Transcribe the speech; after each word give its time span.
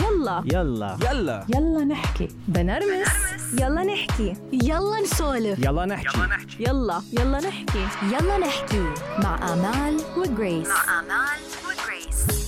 يلا. 0.00 0.42
يلا. 0.52 0.96
يلا. 1.10 1.46
يلا 1.54 1.84
نحكي. 1.84 2.28
بنرمس. 2.48 3.08
يلا 3.60 3.82
نحكي. 3.84 4.34
يلا 4.52 5.00
نسولف. 5.02 5.58
يلا 5.58 5.84
نحكي. 5.86 6.18
يلا 6.60 7.02
يلا. 7.12 7.38
نحكي. 7.40 7.86
يلا 8.12 8.38
نحكي. 8.38 8.84
مع 9.18 9.52
آمال 9.52 10.00
وجريس. 10.16 10.68
مع 10.68 11.00
آمال 11.00 11.40
وجريس. 11.66 12.42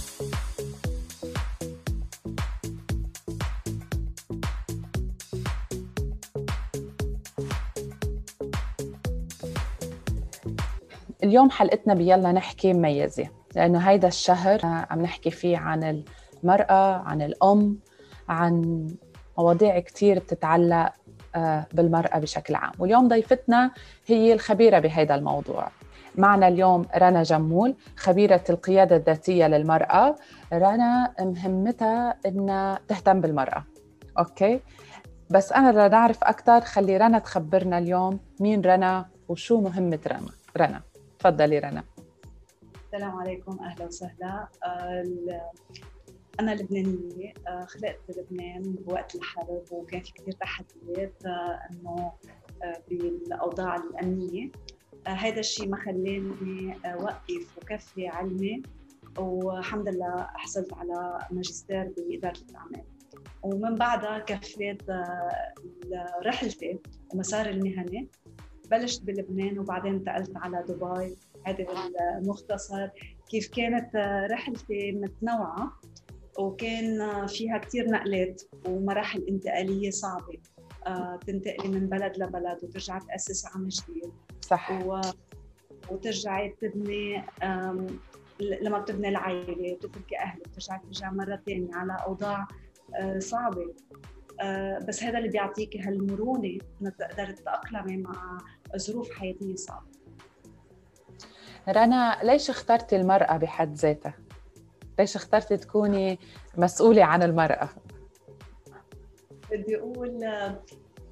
اليوم 11.25 11.51
حلقتنا 11.51 11.95
بيلا 11.95 12.33
نحكي 12.33 12.73
مميزة 12.73 13.29
لأنه 13.57 13.79
هيدا 13.79 14.09
الشهر 14.09 14.61
عم 14.63 15.03
نحكي 15.03 15.31
فيه 15.31 15.57
عن 15.59 16.05
المرأة 16.45 16.97
عن 16.99 17.23
الأم 17.23 17.79
عن 18.29 18.87
مواضيع 19.39 19.79
كتير 19.81 20.19
بتتعلق 20.19 20.93
آه، 21.37 21.67
بالمرأة 21.73 22.19
بشكل 22.19 22.55
عام. 22.55 22.73
واليوم 22.79 23.09
ضيفتنا 23.09 23.71
هي 24.07 24.33
الخبيرة 24.33 24.79
بهذا 24.79 25.15
الموضوع. 25.15 25.69
معنا 26.19 26.49
اليوم 26.49 26.87
رنا 26.97 27.23
جمول 27.23 27.75
خبيرة 27.97 28.45
القيادة 28.51 28.97
الذاتية 28.97 29.47
للمرأة. 29.47 30.17
رنا 30.53 31.15
مهمتها 31.21 32.17
إنها 32.27 32.79
تهتم 32.89 33.21
بالمرأة. 33.21 33.65
أوكي؟ 34.19 34.61
بس 35.31 35.53
أنا 35.53 35.89
لنعرف 35.89 36.25
أكثر 36.25 36.61
خلي 36.61 36.97
رنا 36.97 37.19
تخبرنا 37.19 37.79
اليوم 37.79 38.21
مين 38.41 38.61
رنا 38.61 39.07
وشو 39.29 39.61
مهمة 39.61 40.01
رنا. 40.07 40.31
رنا 40.57 40.81
تفضلي 41.19 41.59
رنا. 41.59 41.85
السلام 42.93 43.17
عليكم. 43.17 43.59
أهلا 43.65 43.87
وسهلا. 43.87 44.49
آه، 46.35 46.43
أنا 46.43 46.55
لبنانية 46.55 47.35
آه، 47.49 47.65
خلقت 47.65 47.99
بلبنان 48.09 48.63
بوقت 48.63 49.15
الحرب 49.15 49.65
وكان 49.71 50.01
في 50.03 50.13
كثير 50.13 50.33
تحديات 50.33 51.27
آه، 51.27 51.61
إنه 51.71 52.13
بالأوضاع 52.89 53.77
الأمنية. 53.77 54.51
هذا 55.07 55.41
الشيء 55.41 55.69
ما 55.69 55.77
خلاني 55.77 56.77
اوقف 56.85 57.59
وكفي 57.59 58.09
علمي 58.09 58.63
والحمد 59.19 59.89
لله 59.89 60.29
حصلت 60.35 60.73
على 60.73 61.19
ماجستير 61.31 61.93
بإدارة 61.97 62.41
الأعمال. 62.51 62.85
ومن 63.43 63.75
بعدها 63.75 64.19
كفيت 64.19 64.83
رحلتي 66.27 66.79
ومساري 67.15 67.51
المهني. 67.51 68.09
بلشت 68.71 69.03
بلبنان 69.03 69.59
وبعدين 69.59 69.95
انتقلت 69.95 70.37
على 70.37 70.65
دبي 70.69 71.17
هذا 71.47 71.67
المختصر. 72.19 72.89
كيف 73.29 73.49
كانت 73.49 73.97
رحلتي؟ 74.31 74.93
متنوعة. 74.93 75.81
وكان 76.39 77.27
فيها 77.27 77.59
كثير 77.59 77.91
نقلات 77.91 78.43
ومراحل 78.69 79.27
انتقالية 79.29 79.91
صعبة. 79.91 80.39
آه، 80.87 81.19
تنتقلي 81.27 81.69
من 81.69 81.89
بلد 81.89 82.19
لبلد 82.19 82.59
وترجعي 82.65 83.01
تأسسي 83.01 83.49
عن 83.55 83.69
جديد. 83.69 84.13
صح. 84.41 84.71
و... 84.71 85.01
وترجعي 85.91 86.57
تبني 86.61 87.25
لما 88.41 88.79
بتبني 88.79 89.09
العائلة 89.09 89.73
وتتركي 89.73 90.19
أهلك 90.19 90.49
بترجعي 90.49 90.79
ترجعي 90.79 91.11
مرة 91.11 91.41
ثانية 91.47 91.75
على 91.75 91.97
أوضاع 92.07 92.47
آه، 92.95 93.19
صعبة. 93.19 93.75
آه، 94.41 94.79
بس 94.79 95.03
هذا 95.03 95.19
اللي 95.19 95.29
بيعطيكي 95.29 95.81
هالمرونة 95.81 96.59
انك 96.83 96.97
تقدري 96.97 97.33
تتأقلمي 97.33 97.97
مع 97.97 98.39
ظروف 98.77 99.11
حياتية 99.11 99.55
صعبة. 99.55 99.87
رنا 101.69 102.19
ليش 102.23 102.51
اخترتي 102.51 102.97
المرأة 102.97 103.37
بحد 103.37 103.75
ذاتها؟ 103.75 104.15
ليش 104.99 105.17
اخترتي 105.17 105.57
تكوني 105.57 106.19
مسؤولة 106.59 107.05
عن 107.05 107.23
المرأة؟ 107.23 107.69
بدي 109.51 109.77
أقول 109.79 110.19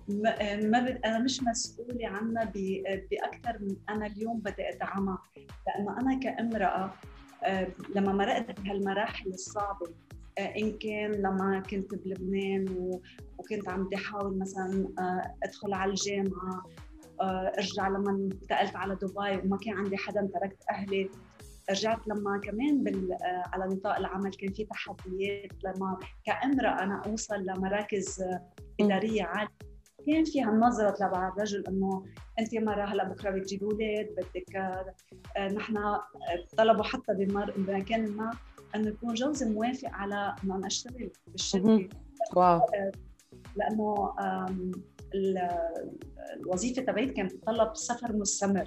ما, 0.08 0.80
بد... 0.80 1.00
أنا 1.04 1.18
مش 1.18 1.42
مسؤولة 1.42 2.08
عنها 2.08 2.44
ب... 2.44 2.82
بأكثر 3.10 3.58
من 3.60 3.76
أنا 3.88 4.06
اليوم 4.06 4.38
بدي 4.38 4.68
أدعمها 4.68 5.18
لأنه 5.66 6.00
أنا 6.00 6.20
كامرأة 6.20 6.92
آه، 7.44 7.68
لما 7.94 8.12
مرقت 8.12 8.60
بهالمراحل 8.60 9.28
الصعبة 9.28 9.86
آه، 10.38 10.54
إن 10.56 10.78
كان 10.78 11.12
لما 11.12 11.62
كنت 11.70 11.94
بلبنان 11.94 12.98
وكنت 13.38 13.68
عم 13.68 13.88
أحاول 13.94 14.38
مثلا 14.38 14.88
آه، 14.98 15.34
أدخل 15.42 15.74
على 15.74 15.90
الجامعة 15.90 16.66
آه، 17.20 17.52
أرجع 17.58 17.88
لما 17.88 18.10
انتقلت 18.10 18.76
على 18.76 18.94
دبي 18.94 19.46
وما 19.46 19.56
كان 19.56 19.74
عندي 19.78 19.96
حدا 19.96 20.28
تركت 20.34 20.64
أهلي 20.70 21.10
رجعت 21.72 22.08
لما 22.08 22.38
كمان 22.38 22.84
بال 22.84 23.12
آه، 23.12 23.42
على 23.52 23.74
نطاق 23.74 23.96
العمل 23.96 24.30
كان 24.30 24.52
في 24.52 24.64
تحديات 24.64 25.52
لما 25.64 25.98
كأمرأة 26.24 26.82
أنا 26.82 27.02
أوصل 27.06 27.46
لمراكز 27.46 28.24
إدارية 28.80 29.22
عالية 29.22 29.72
كان 30.06 30.24
في 30.24 30.42
هالنظرة 30.42 30.90
تبع 30.90 31.28
الرجل 31.28 31.66
إنه 31.68 32.04
انت 32.38 32.54
مرة 32.54 32.84
هلا 32.84 33.04
بكرة 33.04 33.30
بتجيب 33.30 33.62
أولاد 33.64 34.06
بدك 34.16 34.56
آه، 34.56 35.48
نحن 35.48 35.78
طلبوا 36.58 36.84
حتى 36.84 37.12
بمكان 37.56 38.16
ما 38.16 38.30
إنه 38.74 38.88
يكون 38.88 39.14
جوزي 39.14 39.50
موافق 39.50 39.88
على 39.88 40.34
إنه 40.44 40.56
أنا 40.56 40.66
أشتغل 40.66 41.10
بالشركة. 41.26 41.88
واو. 42.36 42.60
لأنه 43.56 44.14
الوظيفة 46.34 46.82
تبعيتي 46.82 47.12
كانت 47.12 47.32
تتطلب 47.32 47.76
سفر 47.76 48.12
مستمر. 48.16 48.64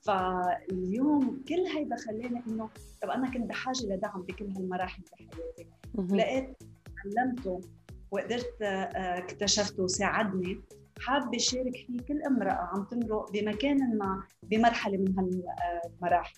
فاليوم 0.00 1.42
كل 1.48 1.66
هيدا 1.76 1.96
خلاني 1.96 2.42
إنه 2.48 2.68
طب 3.02 3.10
أنا 3.10 3.30
كنت 3.30 3.48
بحاجة 3.48 3.82
لدعم 3.86 4.22
بكل 4.22 4.50
هالمراحل 4.56 5.02
بحياتي. 5.12 5.70
لقيت 6.16 6.58
تعلمته 6.96 7.60
وقدرت 8.10 8.62
آه، 8.62 9.18
اكتشفته 9.18 9.82
وساعدني. 9.82 10.60
حابة 11.00 11.36
اشارك 11.36 11.72
فيه 11.86 11.98
كل 12.08 12.22
امرأة 12.22 12.52
عم 12.74 12.84
تمرق 12.84 13.32
بمكان 13.32 13.98
ما 13.98 14.22
بمرحلة 14.42 14.96
من 14.96 15.14
هالمراحل. 15.18 16.34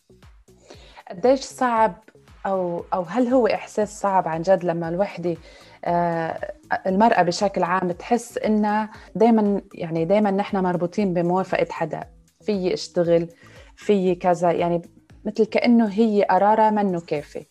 قديش 1.10 1.40
صعب 1.40 2.04
أو 2.46 2.84
أو 2.94 3.02
هل 3.02 3.28
هو 3.28 3.46
إحساس 3.46 4.00
صعب 4.00 4.28
عن 4.28 4.42
جد 4.42 4.64
لما 4.64 4.88
الوحدة 4.88 5.36
آه، 5.84 6.54
المرأة 6.86 7.22
بشكل 7.22 7.62
عام 7.62 7.92
تحس 7.92 8.38
إنها 8.38 8.90
دائما 9.14 9.62
يعني 9.74 10.04
دائما 10.04 10.30
نحن 10.30 10.56
مربوطين 10.56 11.14
بموافقة 11.14 11.66
حدا 11.70 12.04
في 12.40 12.74
اشتغل 12.74 13.28
في 13.76 14.14
كذا 14.14 14.52
يعني 14.52 14.82
مثل 15.24 15.44
كأنه 15.44 15.88
هي 15.88 16.22
قرارها 16.22 16.70
منه 16.70 17.00
كافي. 17.00 17.46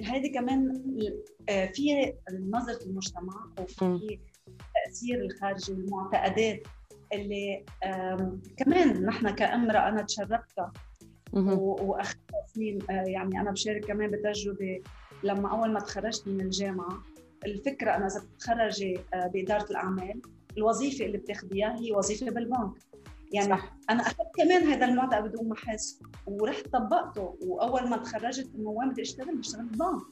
هيدي 0.00 0.28
كمان 0.28 0.82
آه، 1.48 1.66
في 1.66 2.12
نظرة 2.50 2.84
المجتمع 2.86 3.46
وفي 3.60 4.18
التأثير 4.48 5.20
الخارجي 5.20 5.72
والمعتقدات 5.72 6.62
اللي 7.12 7.64
كمان 8.56 9.06
نحن 9.06 9.30
كأمرأة 9.30 9.88
أنا 9.88 10.02
تشربتها 10.02 10.72
واخذت 11.32 12.18
سنين 12.54 12.78
آه، 12.90 13.04
يعني 13.06 13.40
أنا 13.40 13.50
بشارك 13.50 13.84
كمان 13.84 14.10
بتجربة 14.10 14.82
لما 15.22 15.52
أول 15.52 15.72
ما 15.72 15.80
تخرجت 15.80 16.28
من 16.28 16.40
الجامعة 16.40 17.02
الفكرة 17.46 17.96
أنا 17.96 18.06
إذا 18.06 18.22
بتخرجي 18.34 18.98
آه، 19.14 19.26
بإدارة 19.26 19.70
الأعمال 19.70 20.22
الوظيفة 20.56 21.04
اللي 21.04 21.18
بتاخذيها 21.18 21.76
هي 21.80 21.92
وظيفة 21.92 22.30
بالبنك. 22.30 22.72
يعني 23.32 23.48
صح. 23.48 23.76
أنا 23.90 24.02
أخذت 24.02 24.30
كمان 24.36 24.62
هذا 24.62 24.86
المعتقد 24.86 25.24
بدون 25.24 25.48
ما 25.48 25.54
أحس 25.54 26.02
ورحت 26.26 26.68
طبقته 26.68 27.38
وأول 27.46 27.88
ما 27.88 27.96
تخرجت 27.96 28.50
انه 28.54 28.70
وين 28.70 28.90
بدي 28.90 29.02
أشتغل؟ 29.02 29.36
بشتغل 29.36 29.64
بالبنك 29.64 30.02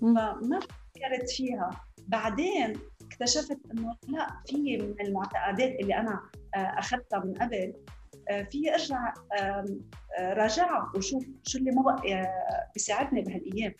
فما 0.00 0.60
فكرت 0.60 1.30
فيها. 1.30 1.70
بعدين 2.08 2.72
اكتشفت 3.02 3.58
إنه 3.72 3.96
لا 4.08 4.26
في 4.46 4.76
من 4.76 5.06
المعتقدات 5.06 5.80
اللي 5.80 5.94
أنا 5.96 6.20
آه، 6.54 6.58
أخذتها 6.58 7.18
من 7.18 7.34
قبل 7.34 7.72
آه، 8.30 8.42
في 8.42 8.74
أرجع 8.74 9.14
راجعها 10.20 10.92
وشوف 10.96 11.24
شو 11.42 11.58
اللي 11.58 11.70
ما 11.70 11.82
بقى 11.82 12.28
بيساعدني 12.74 13.22
بهالأيام. 13.22 13.74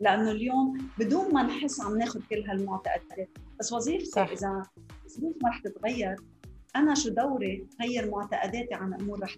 لأنه 0.00 0.30
اليوم 0.30 0.90
بدون 0.98 1.34
ما 1.34 1.42
نحس 1.42 1.80
عم 1.80 1.98
ناخذ 1.98 2.20
كل 2.30 2.44
هالمعتقدات. 2.48 3.28
بس 3.60 3.72
وظيفتي 3.72 4.20
إذا 4.22 4.62
الظروف 5.06 5.36
ما 5.42 5.48
رح 5.48 5.60
تتغير. 5.60 6.16
أنا 6.76 6.94
شو 6.94 7.08
دوري 7.08 7.66
غير 7.80 8.10
معتقداتي 8.10 8.74
عن 8.74 8.94
أمور 8.94 9.22
رح 9.22 9.34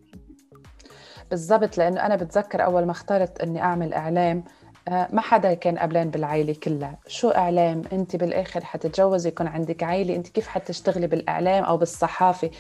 بالضبط 1.31 1.79
لأنه 1.79 2.07
أنا 2.07 2.17
بتذكر 2.17 2.65
أول 2.65 2.85
ما 2.85 2.91
اخترت 2.91 3.41
إني 3.41 3.63
أعمل 3.63 3.95
إعلام 3.95 4.45
آه، 4.89 5.09
ما 5.13 5.21
حدا 5.21 5.55
كان 5.55 5.79
قبلان 5.79 6.11
بالعائلة 6.11 6.57
كلها. 6.63 6.99
شو 7.07 7.29
إعلام؟ 7.31 7.83
أنت 7.93 8.17
بالآخر 8.17 8.65
حتتجوزي 8.65 9.29
يكون 9.29 9.47
عندك 9.47 9.83
عائلة 9.83 10.17
أنت 10.17 10.29
كيف 10.29 10.49
حتشتغلي 10.49 11.07
بالإعلام 11.07 11.65
أو 11.65 11.77
بالصحافة؟ 11.77 12.51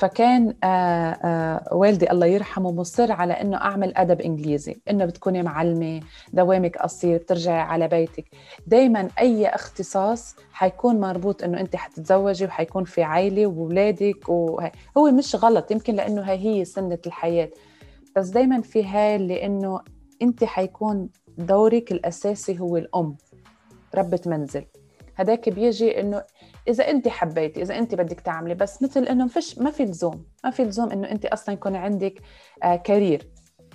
فكان 0.00 0.48
آآ 0.48 0.66
آه، 0.66 0.68
آآ 0.68 1.64
آه، 1.72 1.74
والدي 1.74 2.10
الله 2.10 2.26
يرحمه 2.26 2.72
مصر 2.72 3.12
على 3.12 3.32
إنه 3.32 3.56
أعمل 3.56 3.96
أدب 3.96 4.20
إنجليزي 4.20 4.80
إنه 4.90 5.04
بتكوني 5.04 5.42
معلمة 5.42 6.00
دوامك 6.32 6.76
قصير 6.76 7.18
بترجعي 7.18 7.60
على 7.60 7.88
بيتك. 7.88 8.24
دائما 8.66 9.08
أي 9.18 9.48
اختصاص 9.48 10.36
حيكون 10.52 11.00
مربوط 11.00 11.44
إنه 11.44 11.60
أنت 11.60 11.76
حتتزوجي 11.76 12.44
وحيكون 12.44 12.84
في 12.84 13.02
عائله 13.02 13.46
واولادك 13.46 14.28
وهي. 14.28 14.72
هو 14.98 15.10
مش 15.10 15.36
غلط 15.36 15.70
يمكن 15.70 15.94
لأنه 15.94 16.22
هي 16.22 16.38
هي 16.38 16.64
سنة 16.64 16.98
الحياة. 17.06 17.50
بس 18.16 18.28
دائما 18.28 18.60
في 18.60 18.84
هاي 18.84 19.18
لأنه 19.18 19.80
أنت 20.22 20.44
حيكون 20.44 21.08
دورك 21.38 21.92
الأساسي 21.92 22.60
هو 22.60 22.76
الأم 22.76 23.16
ربة 23.94 24.20
منزل. 24.26 24.64
هداك 25.20 25.48
بيجي 25.48 26.00
إنه 26.00 26.24
إذا 26.68 26.90
أنت 26.90 27.08
حبيتي 27.08 27.62
إذا 27.62 27.78
أنت 27.78 27.94
بدك 27.94 28.20
تعملي 28.20 28.54
بس 28.54 28.82
مثل 28.82 29.04
إنه 29.04 29.28
فيش 29.28 29.58
ما 29.58 29.70
في 29.70 29.84
لزوم. 29.84 30.26
ما 30.44 30.50
في 30.50 30.64
لزوم 30.64 30.90
إنه 30.90 31.10
أنت 31.10 31.26
أصلا 31.26 31.54
يكون 31.54 31.76
عندك 31.76 32.14
آه 32.62 32.76
كارير. 32.76 33.28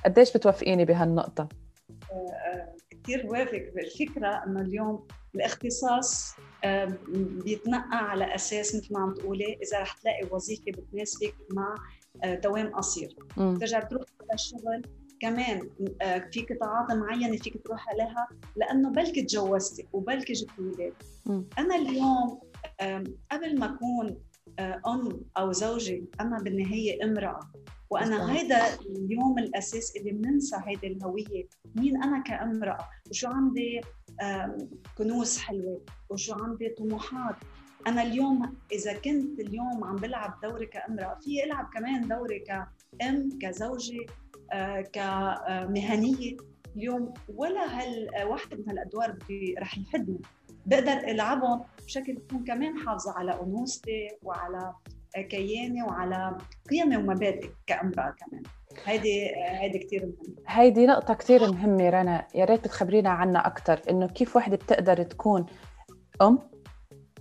قديش 0.05 0.37
بتوافقيني 0.37 0.85
بهالنقطة؟ 0.85 1.49
كثير 2.89 3.25
وافق. 3.25 3.71
بالفكرة 3.75 4.43
إنه 4.47 4.61
اليوم 4.61 5.07
الاختصاص 5.35 6.35
بيتنقى 7.45 7.97
على 7.97 8.35
أساس 8.35 8.75
مثل 8.75 8.93
ما 8.93 8.99
عم 8.99 9.13
تقولي 9.13 9.59
إذا 9.63 9.79
رح 9.81 9.93
تلاقي 9.93 10.27
وظيفة 10.31 10.71
بتناسبك 10.71 11.35
مع 11.51 11.75
آه، 12.23 12.35
دوام 12.35 12.75
قصير. 12.75 13.15
ترجع 13.35 13.79
تروح 13.79 14.03
على 14.21 14.33
الشغل 14.33 14.81
كمان 15.19 15.69
آه، 16.01 16.29
في 16.31 16.41
قطاعات 16.41 16.91
معينة 16.91 17.37
فيك 17.37 17.63
تروح 17.65 17.89
عليها 17.89 18.27
لأنه 18.55 18.89
بلكي 18.89 19.21
تجوزتي 19.21 19.87
وبلكي 19.93 20.33
جبتي 20.33 20.53
أولاد 20.59 20.93
أنا 21.59 21.75
اليوم 21.75 22.39
قبل 23.31 23.59
ما 23.59 23.65
أكون 23.75 24.17
أم 24.59 25.21
أو 25.37 25.51
زوجة 25.51 26.03
أنا 26.21 26.37
بالنهاية 26.39 27.03
امرأة. 27.03 27.39
وأنا 27.89 28.33
هيدا 28.33 28.61
اليوم 28.81 29.39
الأساس 29.39 29.95
اللي 29.95 30.11
بننسى 30.11 30.55
هيدي 30.65 30.87
الهوية. 30.87 31.47
مين 31.75 32.03
أنا 32.03 32.23
كامرأة؟ 32.23 32.89
وشو 33.09 33.27
عندي 33.27 33.81
كنوز 34.97 35.37
حلوة؟ 35.37 35.81
وشو 36.09 36.33
عندي 36.33 36.69
طموحات؟ 36.69 37.35
أنا 37.87 38.03
اليوم 38.03 38.55
إذا 38.71 38.93
كنت 38.93 39.39
اليوم 39.39 39.83
عم 39.83 39.95
بلعب 39.95 40.39
دوري 40.43 40.65
كامرأة 40.65 41.19
في 41.21 41.43
إلعب 41.43 41.69
كمان 41.73 42.07
دوري 42.07 42.39
كأم 42.39 43.29
كزوجة 43.41 43.99
آه، 43.99 44.24
كمهنية 44.93 46.37
اليوم 46.75 47.13
ولا 47.35 47.79
هال 47.79 48.09
واحدة 48.27 48.57
من 48.57 48.69
هالأدوار 48.69 49.17
رح 49.59 49.77
يفيدني 49.77 50.21
بقدر 50.65 50.97
العبهم 50.97 51.61
بشكل 51.85 52.11
يكون 52.11 52.43
كمان 52.43 52.77
حافظة 52.77 53.11
على 53.11 53.41
أنوثتي 53.41 54.07
وعلى 54.23 54.73
كياني 55.29 55.83
وعلى 55.83 56.37
قيمي 56.71 56.97
ومبادئي 56.97 57.49
كأمرأة 57.67 58.15
كمان. 58.19 58.43
هيدي 58.85 59.31
هيدي 59.35 59.79
كثير 59.79 60.05
مهمة. 60.05 60.35
هيدي 60.47 60.85
نقطة 60.85 61.13
كثير 61.13 61.51
مهمة 61.51 61.89
رنا. 61.89 62.27
يا 62.35 62.45
ريت 62.45 62.65
تخبرينا 62.65 63.09
عنها 63.09 63.47
أكثر 63.47 63.81
إنه 63.89 64.07
كيف 64.07 64.35
وحدة 64.35 64.55
بتقدر 64.55 65.03
تكون 65.03 65.45
أم 66.21 66.39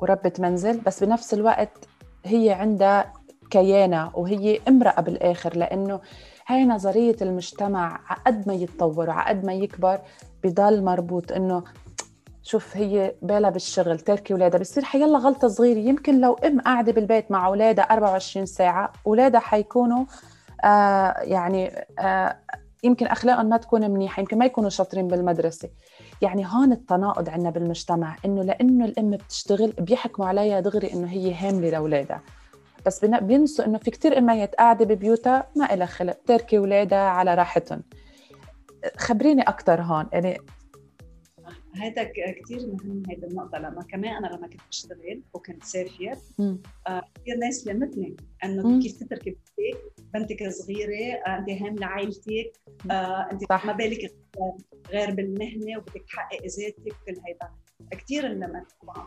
وربة 0.01 0.33
منزل 0.39 0.81
بس 0.81 1.05
بنفس 1.05 1.35
الوقت 1.35 1.89
هي 2.25 2.51
عندها 2.53 3.13
كيانة 3.51 4.11
وهي 4.17 4.61
امرأة 4.69 5.01
بالآخر 5.01 5.57
لأنه 5.57 6.01
هاي 6.46 6.64
نظرية 6.64 7.17
المجتمع 7.23 8.00
عقد 8.08 8.49
ما 8.49 8.55
يتطور 8.55 9.08
وعقد 9.08 9.44
ما 9.44 9.52
يكبر 9.55 10.00
بضل 10.44 10.85
مربوط 10.85 11.32
إنه 11.32 11.64
شوف 12.43 12.76
هي 12.76 13.14
بالها 13.23 13.50
بالشغل 13.50 14.00
تركي 14.00 14.32
اولادها 14.35 14.61
بصير 14.61 14.85
حيلا 14.85 15.19
غلطة 15.19 15.49
صغيرة. 15.49 15.79
يمكن 15.79 16.20
لو 16.20 16.35
أم 16.35 16.61
قاعدة 16.61 16.93
بالبيت 16.93 17.31
مع 17.31 17.46
أولادها 17.46 17.85
24 17.85 18.46
ساعة 18.46 18.93
أولادها 19.06 19.41
حيكونوا 19.41 20.05
آه 20.64 21.14
يعني 21.20 21.87
آه 21.99 22.37
يمكن 22.85 23.06
أخلاقهم 23.06 23.46
ما 23.46 23.56
تكون 23.56 23.91
منيحة 23.91 24.20
يمكن 24.20 24.38
ما 24.38 24.44
يكونوا 24.44 24.70
شاطرين 24.70 25.08
بالمدرسة. 25.08 25.69
يعني 26.23 26.46
هون 26.46 26.73
التناقض 26.73 27.29
عندنا 27.29 27.50
بالمجتمع 27.50 28.17
إنه 28.25 28.43
لأنه 28.43 28.85
الأم 28.85 29.11
بتشتغل 29.11 29.73
بيحكموا 29.79 30.29
عليها 30.29 30.61
دغري 30.61 30.93
إنه 30.93 31.08
هي 31.08 31.35
هاملة 31.35 31.70
لأولادها. 31.70 32.20
بس 32.87 33.05
بينسوا 33.05 33.65
إنه 33.65 33.79
في 33.79 33.91
كتير 33.91 34.19
اميات 34.19 34.55
قاعدة 34.55 34.85
ببيوتها 34.85 35.51
ما 35.57 35.65
لها 35.65 35.87
خلق 35.87 36.17
تركي 36.27 36.59
اولادها 36.59 36.99
على 37.09 37.35
راحتهم. 37.35 37.83
خبريني 38.97 39.43
أكثر 39.43 39.83
هون 39.83 40.07
يعني 40.13 40.39
هذا 41.77 42.05
كثير 42.15 42.67
مهم 42.67 43.03
هيدي 43.09 43.27
النقطة 43.27 43.59
لما 43.59 43.83
كمان 43.83 44.25
أنا 44.25 44.37
لما 44.37 44.47
كنت 44.47 44.61
بشتغل 44.71 45.23
وكنت 45.35 45.65
سافر 45.65 46.19
آه، 46.87 47.03
كثير 47.15 47.37
ناس 47.37 47.67
لمتني 47.67 48.17
إنه 48.45 48.83
كيف 48.83 48.93
تتركي 48.93 49.31
بنتك؟ 49.31 49.95
بنتك 50.15 50.49
صغيرة 50.49 51.15
آه، 51.27 51.39
أنت 51.39 51.51
هاملة 51.51 51.87
عائلتك 51.87 52.53
آه، 52.91 53.29
أنت 53.33 53.45
صح. 53.51 53.67
ما 53.67 53.73
بالك 53.73 54.15
غير 54.91 55.11
بالمهنة 55.11 55.79
وبدك 55.79 56.05
تحققي 56.09 56.47
ذاتك 56.47 56.97
كل 57.07 57.15
هيدا. 57.27 57.49
كثير 57.91 58.27
انلمت 58.27 58.67
طبعا 58.83 59.07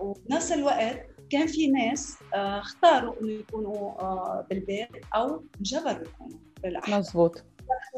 وبنفس 0.00 0.52
الوقت 0.52 1.15
كان 1.30 1.46
في 1.46 1.66
ناس 1.66 2.18
اختاروا 2.34 3.22
إنه 3.22 3.32
يكونوا 3.32 4.42
بالبيت 4.42 4.88
أو 5.14 5.44
انجبروا 5.58 6.06
يكونوا 6.08 6.38
بالاحيان 6.62 6.98
مزبوط. 6.98 7.44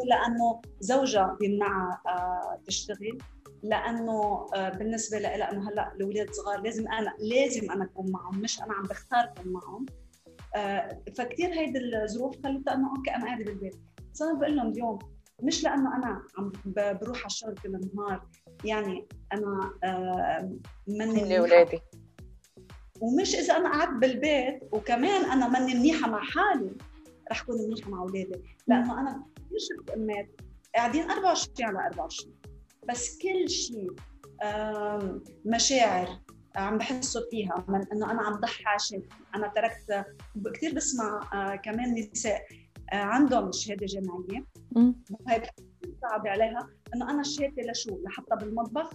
لأنه 0.07 0.61
زوجها 0.81 1.37
بيمنعها 1.41 2.61
تشتغل 2.67 3.19
لأنه 3.63 4.47
آه، 4.55 4.69
بالنسبة 4.69 5.19
لها 5.19 5.53
إنه 5.53 5.69
هلأ 5.69 5.93
الاولاد 5.93 6.31
صغار 6.33 6.61
لازم 6.61 6.89
أنا 6.89 7.15
لازم 7.19 7.71
أنا 7.71 7.85
أكون 7.85 8.11
معهم 8.13 8.39
مش 8.41 8.63
أنا 8.63 8.75
عم 8.75 8.83
بختار 8.83 9.25
اكون 9.25 9.53
معهم. 9.53 9.87
آه، 10.57 11.03
فكتير 11.17 11.53
هيدي 11.53 11.79
الظروف 11.79 12.35
خلتها 12.45 12.75
إنه 12.75 12.97
أوكي 12.97 13.11
أنا 13.11 13.25
قاعدة 13.25 13.45
بالبيت. 13.45 13.77
بس 14.15 14.23
أنا 14.23 14.39
بقول 14.39 14.57
لهم 14.57 14.69
اليوم 14.73 14.99
مش 15.43 15.65
لأنه 15.65 15.97
أنا 15.97 16.23
عم 16.39 16.53
بروح 16.77 17.19
على 17.19 17.27
الشغل 17.27 17.55
كل 17.55 17.75
النهار 17.75 18.29
يعني 18.65 19.09
أنا 19.33 19.73
آه، 19.85 20.57
مني 20.89 21.39
أولادي. 21.39 21.81
ومش 23.01 23.35
إذا 23.35 23.57
أنا 23.57 23.73
قعدت 23.73 24.01
بالبيت 24.01 24.61
وكمان 24.73 25.25
أنا 25.31 25.49
ماني 25.49 25.75
منيحة 25.75 26.11
مع 26.11 26.21
حالي 26.23 26.71
رح 27.31 27.43
كون 27.43 27.57
منيحة 27.57 27.91
مع 27.91 27.99
أولادي. 27.99 28.43
لأنه 28.67 29.01
أنا 29.01 29.25
شفت 29.59 29.91
امات 29.91 30.41
قاعدين 30.75 31.11
24 31.11 31.77
على 31.77 31.87
24 31.87 32.35
بس 32.89 33.19
كل 33.19 33.49
شيء 33.51 33.91
مشاعر 35.45 36.21
عم 36.57 36.79
بحسوا 36.79 37.23
فيها 37.31 37.65
من 37.69 37.87
إنه 37.93 38.11
أنا 38.11 38.23
عم 38.23 38.33
ضحي 38.33 38.65
عشان 38.65 39.03
أنا 39.35 39.49
تركت 39.49 40.07
كثير 40.55 40.75
بسمع 40.75 41.21
آه، 41.33 41.57
كمان 41.57 41.95
نساء 41.95 42.43
آه، 42.93 42.97
عندهم 42.97 43.53
شهادة 43.53 43.87
جامعية. 43.87 44.47
وهي 45.11 45.43
صعب 46.03 46.27
عليها 46.27 46.69
إنه 46.95 47.11
أنا 47.11 47.21
الشهاده 47.21 47.63
لشو؟ 47.63 47.99
لحتى 48.03 48.37
بالمطبخ. 48.45 48.91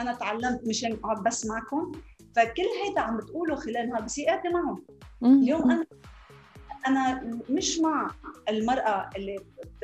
أنا 0.00 0.12
تعلمت 0.14 0.68
مشان 0.68 0.92
أقعد 0.92 1.22
بس 1.22 1.46
معكم. 1.46 1.92
فكل 2.36 2.62
هيدا 2.86 3.00
عم 3.00 3.16
بتقوله 3.16 3.54
خلال 3.54 3.88
نهار 3.88 4.02
بصير 4.02 4.26
معهم 4.52 4.84
اليوم 5.22 5.70
أنا 5.70 5.86
أنا 6.86 7.30
مش 7.50 7.78
مع 7.80 8.10
المرأة 8.48 9.10
اللي 9.16 9.36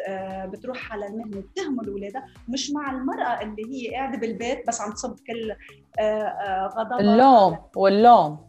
آه، 0.08 0.46
بتروح 0.46 0.92
على 0.92 1.06
المهنة 1.06 1.40
بتهمل 1.40 1.88
اولادها 1.88 2.26
مش 2.48 2.70
مع 2.70 2.90
المرأة 2.90 3.42
اللي 3.42 3.62
هي 3.68 3.94
قاعدة 3.94 4.18
بالبيت 4.18 4.68
بس 4.68 4.80
عم 4.80 4.92
تصب 4.92 5.16
كل 5.26 5.50
آه، 5.98 6.02
آه، 6.02 6.66
غضبها. 6.66 7.00
اللوم 7.00 7.58
واللوم. 7.76 8.48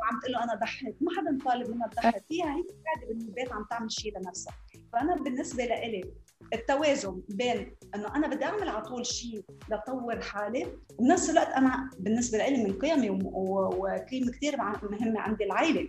وعم 0.00 0.20
تقول 0.22 0.32
له 0.32 0.44
أنا 0.44 0.54
ضحيت 0.54 0.96
ما 1.00 1.10
حدا 1.16 1.38
طالب 1.44 1.70
منها 1.70 1.88
تضحي. 1.88 2.20
فيها 2.28 2.46
هي 2.46 2.62
قاعدة 2.84 3.06
بالبيت 3.08 3.52
عم 3.52 3.64
تعمل 3.70 3.92
شيء 3.92 4.18
لنفسها. 4.18 4.54
فأنا 4.92 5.14
بالنسبة 5.16 5.64
لإلي 5.64 6.04
التوازن 6.52 7.22
بين 7.28 7.76
إنه 7.94 8.16
أنا 8.16 8.28
بدي 8.28 8.44
أعمل 8.44 8.68
على 8.68 8.82
طول 8.82 9.06
شيء 9.06 9.44
لطور 9.70 10.20
حالي 10.20 10.66
وبنفس 10.98 11.30
الوقت 11.30 11.48
أنا 11.48 11.90
بالنسبة 11.98 12.38
لي 12.38 12.64
من 12.64 12.72
قيمي 12.78 13.10
وقيمة 13.10 14.32
كثير 14.32 14.56
مهمة 14.56 15.20
عندي 15.20 15.44
العائلة. 15.44 15.88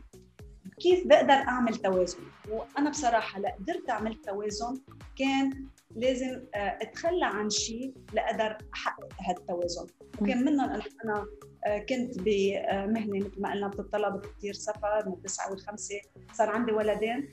كيف 0.79 1.07
بقدر 1.07 1.33
أعمل 1.33 1.75
توازن؟ 1.75 2.17
وأنا 2.49 2.89
بصراحة 2.89 3.39
لا 3.39 3.55
قدرت 3.59 3.89
أعمل 3.89 4.15
توازن 4.15 4.81
كان 5.15 5.67
لازم 5.95 6.41
آه، 6.55 6.77
أتخلى 6.81 7.25
عن 7.25 7.49
شيء 7.49 7.93
لأقدر 8.13 8.57
أحقق 8.73 9.13
هالتوازن. 9.27 9.87
وكان 10.21 10.45
منهم 10.45 10.69
أنا 11.03 11.25
آه، 11.65 11.77
كنت 11.77 12.19
بمهنة 12.19 13.19
مثل 13.25 13.41
ما 13.41 13.51
قلنا 13.51 13.67
بتتطلب 13.67 14.21
كثير 14.25 14.53
سفر 14.53 15.03
من 15.05 15.13
التسعه 15.13 15.51
والخمسة 15.51 16.01
صار 16.33 16.49
عندي 16.49 16.71
ولدين. 16.71 17.29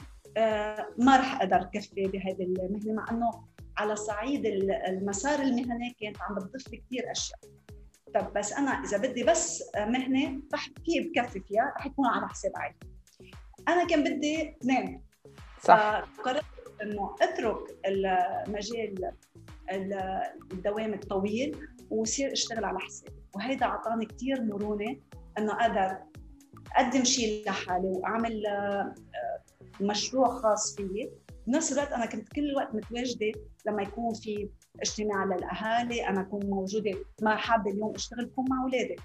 ما 0.99 1.17
رح 1.17 1.41
أقدر 1.41 1.71
كفي 1.75 2.07
بهذه 2.07 2.43
المهنة 2.43 2.93
مع 2.93 3.11
إنه 3.11 3.31
على 3.77 3.97
صعيد 3.97 4.47
المسار 4.89 5.39
المهني 5.41 5.97
كانت 6.01 6.17
عم 6.23 6.35
بتضيف 6.35 6.69
لي 6.69 6.77
كثير 6.77 7.11
أشياء. 7.11 7.39
طب 8.15 8.33
بس 8.33 8.53
أنا 8.53 8.71
إذا 8.71 8.99
بدي 8.99 9.25
بس 9.25 9.65
مهنة 9.77 10.43
رح 10.55 10.69
كيف 10.69 11.07
بكفي 11.07 11.41
فيها؟ 11.41 11.75
رح 11.77 11.87
يكون 11.87 12.07
على 12.07 12.29
حساب 12.29 12.53
عائلتي. 12.57 12.87
أنا 13.69 13.87
كان 13.87 14.05
بدي 14.05 14.51
اثنين 14.51 15.03
صح. 15.63 16.05
فقررت 16.05 16.45
إنه 16.83 17.17
أترك 17.23 17.79
المجال 17.87 19.13
الدوام 20.53 20.95
الطويل 20.95 21.69
وصير 21.91 22.33
أشتغل 22.33 22.65
على 22.65 22.79
حسابي. 22.79 23.13
وهيدا 23.35 23.67
اعطاني 23.67 24.07
كثير 24.07 24.43
مرونة 24.43 24.97
إنه 25.39 25.53
أقدر 25.53 25.97
أقدم 26.77 27.05
شيء 27.05 27.47
لحالي 27.47 27.89
وأعمل 27.89 28.47
آه، 28.47 28.95
مشروع 29.81 30.29
خاص 30.29 30.77
فيي. 30.77 31.11
بنفس 31.47 31.73
الوقت 31.73 31.93
أنا 31.93 32.07
كنت 32.07 32.29
كل 32.29 32.51
الوقت 32.51 32.75
متواجدة 32.75 33.33
لما 33.67 33.83
يكون 33.83 34.15
في 34.15 34.49
اجتماع 34.81 35.25
للأهالي 35.25 36.09
أنا 36.09 36.21
أكون 36.21 36.47
موجودة 36.47 36.93
ما 37.23 37.37
حابة 37.37 37.71
اليوم 37.71 37.95
أشتغل 37.95 38.25
بكون 38.25 38.45
مع 38.51 38.63
أولادي. 38.63 38.97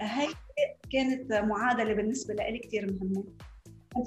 هي 0.00 0.28
كانت 0.92 1.32
معادلة 1.32 1.94
بالنسبة 1.94 2.34
لي 2.34 2.58
كثير 2.58 2.86
مهمة 2.92 3.24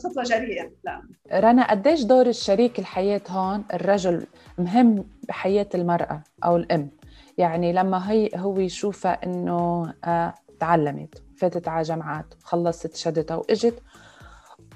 خطوه 0.03 0.23
جريئة. 0.23 0.71
لا. 0.83 1.01
رنا 1.33 1.71
قديش 1.71 2.03
دور 2.03 2.27
الشريك 2.27 2.79
الحياة 2.79 3.21
هون 3.29 3.63
الرجل 3.73 4.27
مهم 4.57 5.09
بحياة 5.27 5.69
المرأة 5.75 6.23
أو 6.45 6.57
الأم؟ 6.57 6.89
يعني 7.37 7.73
لما 7.73 8.11
هي 8.11 8.29
هو 8.35 8.59
يشوفها 8.59 9.25
إنه 9.25 9.93
آه 10.05 10.33
تعلمت 10.59 11.23
فاتت 11.37 11.67
على 11.67 11.83
جامعات 11.83 12.33
وخلصت 12.43 12.95
شهادتها 12.95 13.35
وإجت 13.35 13.83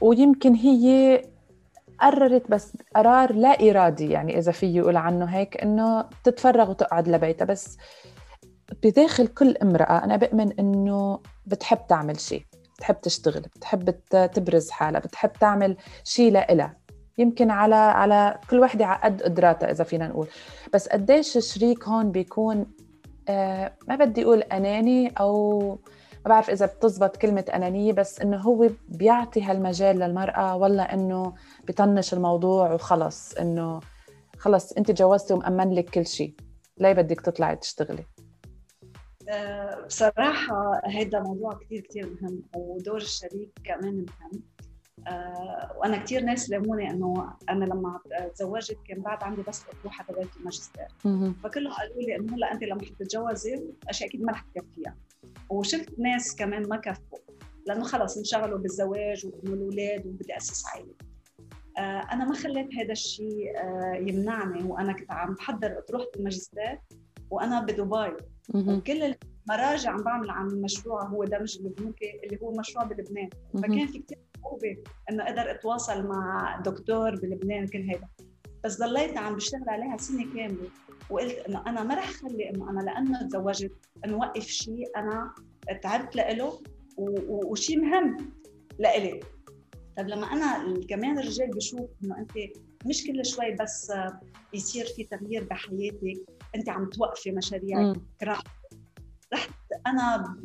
ويمكن 0.02 0.54
هي 0.54 1.22
قررت 2.00 2.52
بس 2.52 2.74
قرار 2.96 3.34
لا 3.34 3.70
إرادي 3.70 4.10
يعني 4.10 4.38
إذا 4.38 4.52
في 4.52 4.76
يقول 4.76 4.98
عنه 4.98 5.26
هيك 5.26 5.62
إنه 5.62 6.06
تتفرغ 6.24 6.70
وتقعد 6.70 7.08
لبيتها. 7.08 7.46
بس 7.46 7.78
بداخل 8.84 9.28
كل 9.28 9.58
امرأة 9.58 10.04
أنا 10.04 10.18
بؤمن 10.18 10.60
إنه 10.60 11.20
بتحب 11.46 11.88
تعمل 11.90 12.20
شيء 12.20 12.46
بتحب 12.78 13.02
تشتغل 13.02 13.42
بتحب 13.42 13.90
تبرز 14.10 14.70
حالها 14.70 15.00
بتحب 15.00 15.32
تعمل 15.34 15.78
شيء 16.04 16.32
لإلها. 16.32 16.78
يمكن 17.18 17.52
على 17.52 17.76
على 17.76 18.40
كل 18.50 18.60
وحدة 18.60 18.86
على 18.86 19.00
قد 19.04 19.22
قدراتها 19.22 19.72
إذا 19.72 19.84
فينا 19.84 20.08
نقول. 20.08 20.28
بس 20.74 20.88
قديش 20.90 21.38
الشريك 21.38 21.88
هون 21.88 22.12
بيكون 22.12 22.66
آه 23.30 23.74
ما 23.88 23.96
بدي 23.96 24.24
أقول 24.24 24.40
أناني 24.40 25.14
أو 25.20 25.80
ما 26.26 26.30
بعرف 26.30 26.50
إذا 26.50 26.66
بتزبط 26.66 27.18
كلمة 27.18 27.46
أنانية 27.54 27.94
بس 27.94 28.22
إنه 28.22 28.38
هو 28.38 28.70
بيعطي 28.90 29.44
هالمجال 29.44 30.00
للمرأة 30.00 30.56
ولا 30.56 30.94
إنه 30.94 31.34
بيطنش 31.64 32.14
الموضوع 32.14 32.74
وخلص 32.74 33.34
إنه 33.34 33.80
خلص 34.38 34.72
أنت 34.72 34.92
تجوزتي 34.92 35.34
ومأمن 35.34 35.74
لك 35.74 35.90
كل 35.90 36.06
شيء. 36.06 36.36
ليه 36.78 36.94
بدك 36.94 37.22
تطلعي 37.22 37.56
تشتغلي. 37.56 38.06
آه، 39.30 39.86
بصراحة 39.86 40.82
هذا 40.86 41.20
موضوع 41.20 41.54
كثير 41.54 41.82
كثير 41.82 42.18
مهم 42.22 42.44
ودور 42.56 42.98
الشريك 42.98 43.52
كمان 43.64 44.06
مهم. 44.22 44.44
آه، 45.08 45.76
وأنا 45.78 45.98
كثير 45.98 46.24
ناس 46.24 46.50
لاموني 46.50 46.90
إنه 46.90 47.34
أنا 47.50 47.66
لما 47.66 48.00
تزوجت 48.36 48.78
كان 48.88 49.02
بعد 49.02 49.24
عندي 49.24 49.42
بس 49.42 49.64
اطروحه 49.70 50.04
تبعت 50.04 50.28
الماجستير. 50.40 50.88
فكلهم 51.44 51.74
قالوا 51.74 52.02
لي 52.02 52.16
إنه 52.16 52.36
هلأ 52.36 52.52
أنت 52.52 52.64
لما 52.64 52.82
حتتجوزي 52.82 53.64
أشياء 53.90 54.10
أكيد 54.10 54.22
ما 54.24 54.32
رح 54.32 54.46
تكفيها. 54.56 54.96
وشفت 55.52 56.00
ناس 56.00 56.36
كمان 56.36 56.70
ما 56.70 56.78
كفوا 56.78 57.20
لأنه 57.68 57.84
خلص 57.84 58.18
انشغلوا 58.18 58.58
بالزواج 58.58 59.26
وانه 59.26 59.54
الاولاد 59.54 60.06
وبدي 60.06 60.38
أسس 60.38 60.66
عائلة. 60.66 60.94
آه، 61.78 62.14
أنا 62.14 62.26
ما 62.26 62.34
خليت 62.36 62.68
هذا 62.76 62.92
الشيء 62.92 63.58
آه، 63.58 63.96
يمنعني 63.96 64.64
وأنا 64.64 64.94
كنت 64.94 65.12
عم 65.12 65.34
بحضر 65.34 65.78
اطروحه 65.78 66.06
الماجستير 66.16 66.80
وأنا 67.30 67.62
بدبي. 67.62 68.18
وكل 68.78 69.16
المراجع 69.50 69.92
عم 69.92 70.04
بعمل 70.04 70.30
عن 70.30 70.48
مشروع 70.48 71.04
هو 71.04 71.24
دمج 71.24 71.58
البنوكي 71.58 72.22
اللي 72.24 72.40
هو 72.42 72.52
مشروع 72.52 72.86
بلبنان. 72.86 73.30
فكان 73.54 73.88
في 73.88 74.00
كثير 74.00 74.18
صعوبة 74.44 74.78
إنه 75.12 75.24
أقدر 75.24 75.52
أتواصل 75.52 76.08
مع 76.08 76.56
دكتور 76.66 77.16
بلبنان 77.16 77.68
كل 77.68 77.90
هذا 77.90 78.08
بس 78.64 78.80
ضليت 78.80 79.18
عم 79.18 79.36
بشتغل 79.36 79.70
عليها 79.70 79.98
سنة 79.98 80.34
كاملة. 80.36 80.70
وقلت 81.12 81.36
إنه 81.38 81.64
أنا 81.68 81.84
ما 81.84 81.96
رح 81.96 82.12
خلي 82.12 82.50
إنه 82.50 82.70
أنا 82.70 82.80
لأنه 82.80 83.28
تزوجت 83.28 83.72
انه 84.06 84.18
وقف 84.18 84.44
شيء 84.48 84.98
أنا 84.98 85.34
تعبت 85.82 86.16
له 86.16 86.62
وشيء 86.98 87.80
مهم 87.82 88.18
لإلي. 88.80 89.20
طب 89.98 90.08
لما 90.08 90.26
أنا 90.26 90.80
كمان 90.90 91.20
الرجال 91.20 91.50
بشوف 91.50 91.90
إنه 92.04 92.18
أنت 92.18 92.32
مش 92.86 93.04
كل 93.08 93.26
شوي 93.26 93.56
بس 93.56 93.94
يصير 94.54 94.86
في 94.86 95.04
تغيير 95.04 95.44
بحياتك 95.44 96.22
أنت 96.56 96.70
عم 96.70 96.90
توقفي 96.90 97.32
مشاريعك 97.32 97.98
رح 98.24 98.44
رحت 99.34 99.50
أنا 99.88 100.36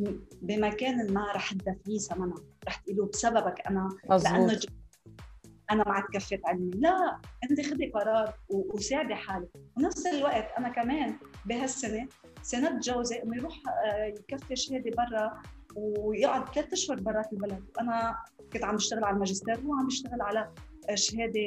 بمكان 0.42 1.12
ما 1.12 1.32
رح 1.32 1.52
تدفعيه 1.52 1.98
ثمنها 1.98 2.36
رح 2.68 2.76
تقولوا 2.76 3.06
بسببك 3.08 3.66
أنا 3.66 3.88
مزبوط. 4.10 4.32
لأنه 4.32 4.60
أنا 5.70 5.84
معك 5.86 6.04
كفه 6.12 6.40
علمي 6.44 6.70
لا 6.74 7.20
انت 7.50 7.60
خذي 7.60 7.90
قرار 7.90 8.34
وساعدي 8.48 9.14
حالك 9.14 9.48
ونفس 9.76 10.06
الوقت 10.06 10.48
أنا 10.58 10.68
كمان 10.68 11.16
بهالسنة 11.46 12.08
سنه 12.42 12.80
جوزي 12.80 13.22
إنه 13.22 13.36
يروح 13.36 13.62
آه، 13.84 14.04
يكفي 14.04 14.56
شهادة 14.56 14.90
برا 14.90 15.42
ويقعد 15.76 16.54
ثلاث 16.54 16.72
أشهر 16.72 17.00
برات 17.00 17.32
البلد. 17.32 17.64
وأنا 17.76 18.16
كنت 18.52 18.64
عم 18.64 18.76
بشتغل 18.76 19.04
على 19.04 19.14
الماجستير 19.14 19.60
وهو 19.64 19.74
عم 19.74 19.86
بيشتغل 19.86 20.22
على 20.22 20.52
شهادة 20.94 21.40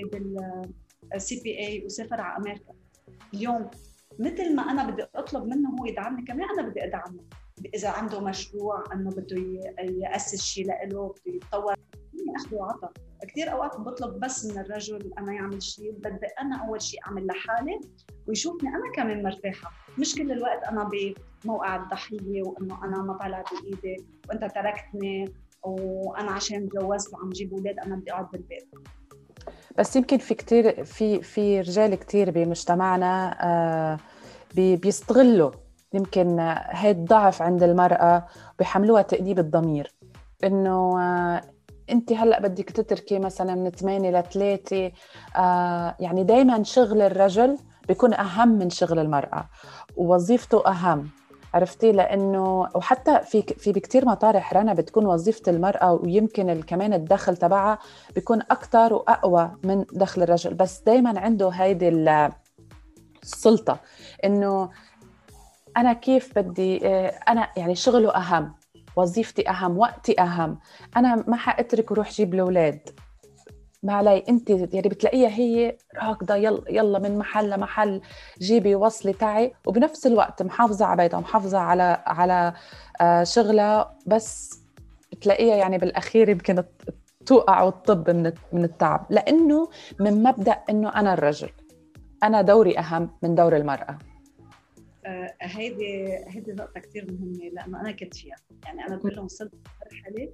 بالسي 1.12 1.42
بي 1.44 1.60
اي 1.60 1.86
وسافر 1.86 2.22
على 2.22 2.38
أمريكا. 2.38 2.74
اليوم 3.34 3.70
مثل 4.20 4.56
ما 4.56 4.64
أنا 4.64 4.90
بدي 4.90 5.06
أطلب 5.16 5.46
منه 5.46 5.70
هو 5.70 5.86
يدعمني 5.86 6.26
كمان 6.26 6.50
أنا 6.50 6.70
بدي 6.70 6.84
أدعمه. 6.84 7.24
إذا 7.76 7.90
عنده 7.90 8.20
مشروع 8.20 8.84
إنه 8.94 9.10
بده 9.10 9.62
يأسس 9.80 10.42
شيء 10.42 10.66
له 10.66 11.08
بده 11.08 11.36
يتطور 11.36 11.76
أخذ 12.36 12.56
وعطى 12.56 12.88
كثير 13.28 13.52
أوقات 13.52 13.78
بطلب 13.80 14.20
بس 14.20 14.46
من 14.46 14.58
الرجل 14.60 15.12
أنا 15.18 15.34
يعمل 15.34 15.64
شيء 15.64 15.92
بدي 15.92 16.28
أنا 16.42 16.68
أول 16.68 16.82
شيء 16.82 17.00
أعمل 17.08 17.28
لحالي 17.28 17.80
ويشوفني 18.28 18.70
أنا 18.70 18.92
كمان 18.96 19.24
مرتاحة. 19.24 19.72
مش 19.98 20.16
كل 20.16 20.32
الوقت 20.32 20.64
أنا 20.64 20.90
بموقع 21.44 21.76
الضحية 21.76 22.44
وإنه 22.44 22.86
أنا 22.86 23.02
ما 23.02 23.14
طالع 23.18 23.44
بإيدي 23.52 24.06
وأنت 24.30 24.42
تركتني 24.42 25.34
وأنا 25.64 26.32
عشان 26.32 26.70
تجوزت 26.70 27.14
وعم 27.14 27.30
جيب 27.30 27.54
أولاد 27.54 27.80
أنا 27.80 27.96
بدي 27.96 28.12
أقعد 28.12 28.32
بالبيت. 28.32 28.70
بس 29.78 29.96
يمكن 29.96 30.18
في 30.18 30.34
كثير 30.36 30.84
في 30.84 31.22
في 31.22 31.62
رجال 31.62 31.96
كثير 31.96 32.32
بمجتمعنا 32.32 33.38
آه 33.42 33.98
بيستغلوا 34.56 35.52
يمكن 35.94 36.40
هيك 36.70 36.98
ضعف 36.98 37.42
عند 37.42 37.64
المرأة 37.64 38.28
بيحملوها 38.60 39.02
تأديب 39.02 39.40
الضمير. 39.40 39.94
إنه 40.44 41.02
آه 41.02 41.42
انت 41.92 42.14
هلا 42.14 42.42
بدك 42.42 42.70
تتركي 42.70 43.20
مثلا 43.20 43.56
من 43.56 43.70
8 43.70 44.12
ل 44.12 44.24
3 44.24 44.92
آه 45.36 45.96
يعني 46.00 46.24
دائما 46.24 46.64
شغل 46.64 47.02
الرجل 47.02 47.58
بيكون 47.88 48.14
أهم 48.14 48.50
من 48.50 48.70
شغل 48.70 49.00
المرأة 49.00 49.50
ووظيفته 49.98 50.68
أهم 50.68 51.10
عرفتي؟ 51.54 51.92
لأنه 51.92 52.68
وحتى 52.76 53.20
في 53.20 53.42
في 53.42 53.72
بكثير 53.72 54.06
مطارح 54.06 54.54
رنا 54.54 54.74
بتكون 54.74 55.06
وظيفة 55.06 55.52
المرأة 55.52 55.94
ويمكن 55.94 56.62
كمان 56.62 56.94
الدخل 56.94 57.38
تبعها 57.38 57.80
بيكون 58.16 58.42
أكثر 58.42 58.94
وأقوى 58.94 59.52
من 59.64 59.86
دخل 59.94 60.24
الرجل 60.24 60.54
بس 60.54 60.80
دائما 60.80 61.20
عنده 61.20 61.50
هيدي 61.50 61.90
السلطة 63.24 63.80
إنه 64.26 64.70
أنا 65.78 65.94
كيف 65.94 66.40
بدي 66.40 66.88
آه، 66.88 67.08
أنا 67.28 67.50
يعني 67.58 67.76
شغله 67.76 68.16
أهم. 68.16 68.54
وظيفتي 68.96 69.50
أهم 69.50 69.78
وقتي 69.78 70.22
أهم. 70.22 70.60
أنا 70.98 71.24
ما 71.28 71.36
حأترك 71.36 71.92
وروح 71.92 72.12
جيب 72.12 72.34
الأولاد. 72.34 72.90
ما 73.84 73.94
علي 73.94 74.24
أنت 74.30 74.50
يعني 74.50 74.90
بتلاقيها 74.90 75.30
هي 75.30 75.78
راكضة 76.02 76.36
يلا 76.36 76.62
يلا 76.70 77.00
من 77.00 77.18
محل 77.18 77.50
لمحل 77.50 78.02
جيبي 78.40 78.76
وصلي 78.76 79.14
تعي. 79.14 79.54
وبنفس 79.68 80.08
الوقت 80.08 80.44
محافظة 80.44 80.86
على 80.86 81.04
بيتها 81.04 81.18
ومحافظه 81.18 81.58
على 81.58 82.04
على 82.06 82.54
آه، 83.02 83.24
شغلها. 83.24 83.96
بس 84.06 84.60
بتلاقيها 85.12 85.56
يعني 85.56 85.78
بالأخير 85.78 86.30
يمكن 86.30 86.64
توقع 87.26 87.62
وتطب 87.64 88.10
من 88.10 88.32
من 88.54 88.64
التعب. 88.64 89.06
لأنه 89.10 89.70
من 90.00 90.24
مبدأ 90.24 90.58
إنه 90.70 90.90
أنا 90.90 91.14
الرجل. 91.14 91.50
أنا 92.24 92.42
دوري 92.42 92.80
أهم 92.80 93.10
من 93.24 93.36
دور 93.36 93.56
المرأة. 93.56 93.98
هيدي 95.42 96.18
هيدي 96.28 96.52
نقطة 96.52 96.80
كثير 96.80 97.12
مهمة 97.12 97.50
لأنه 97.54 97.82
أنا 97.82 97.92
كنت 97.92 98.16
فيها، 98.16 98.36
يعني 98.66 98.88
أنا 98.88 98.96
بقول 98.96 99.16
لهم 99.16 99.26
وصلت 99.26 99.54
مرحلة 99.86 100.34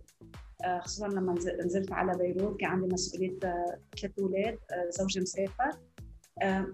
آه، 0.64 0.80
خصوصا 0.80 1.08
لما 1.08 1.34
نزلت 1.66 1.92
على 1.92 2.18
بيروت 2.18 2.60
كان 2.60 2.70
عندي 2.70 2.94
مسؤولية 2.94 3.38
آه، 3.44 3.78
ثلاث 4.02 4.20
أولاد 4.20 4.60
زوجي 4.90 5.20
مسافر 5.20 5.72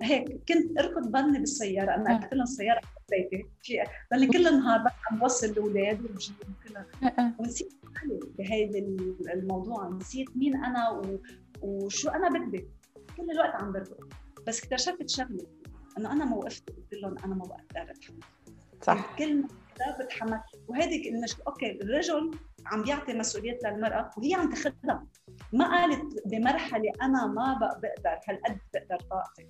هيك 0.01 0.29
كنت 0.49 0.79
أركض 0.79 1.11
بني 1.11 1.39
بالسيارة 1.39 1.95
أنا 1.95 2.17
قلت 2.17 2.33
لهم 2.33 2.43
السيارة 2.43 2.81
بيتي. 3.09 3.45
في 3.61 3.83
ضلني 4.13 4.27
كل 4.27 4.47
النهار 4.47 4.83
بس 4.85 4.91
عم 5.11 5.19
بوصل 5.19 5.47
الأولاد 5.47 6.05
وبجيب 6.05 6.35
كلها 6.67 6.85
ونسيت 7.39 7.73
حالي 7.95 8.19
بهيدي 8.37 8.79
الموضوع. 9.33 9.89
نسيت 9.89 10.37
مين 10.37 10.55
أنا 10.55 11.01
وشو 11.61 12.09
أنا 12.09 12.29
بدي 12.29 12.67
كل 13.17 13.31
الوقت 13.31 13.61
عم 13.61 13.71
بركض. 13.71 14.13
بس 14.47 14.63
اكتشفت 14.63 15.09
شغلة. 15.09 15.45
إنه 15.97 16.11
أنا 16.11 16.25
ما 16.25 16.35
وقفت 16.35 16.69
قلت 16.69 16.93
لهم 16.93 17.17
أنا 17.17 17.35
ما 17.35 17.45
بقدر 17.45 17.91
اتحمل 17.91 18.19
صح. 18.81 19.15
كل 19.17 19.41
ما 19.41 19.47
بتحمل. 19.99 20.41
وهذه 20.67 21.09
المشكلة 21.09 21.45
أوكي 21.47 21.71
الرجل 21.71 22.31
عم 22.65 22.85
يعطي 22.85 23.13
مسؤوليات 23.13 23.63
للمرأة 23.63 24.09
وهي 24.17 24.33
عم 24.33 24.49
تاخذها 24.49 25.07
ما 25.53 25.71
قالت 25.71 26.27
بمرحلة 26.27 26.91
أنا 27.01 27.25
ما 27.27 27.53
بقدر 27.61 28.19
هالقد 28.27 28.59
بقدر 28.73 29.05
طاقتي. 29.09 29.47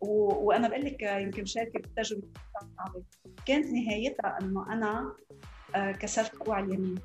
و... 0.00 0.34
وأنا 0.46 0.68
بقول 0.68 0.84
لك 0.84 1.02
يمكن 1.02 1.44
شاركه 1.44 1.78
بتجربة 1.78 2.28
صعبة. 2.76 3.02
كانت 3.46 3.66
نهايتها 3.66 4.38
إنه 4.40 4.72
أنا 4.72 5.12
آه، 5.74 5.92
كسرت 5.92 6.36
كوع 6.36 6.60
اليمين. 6.60 6.98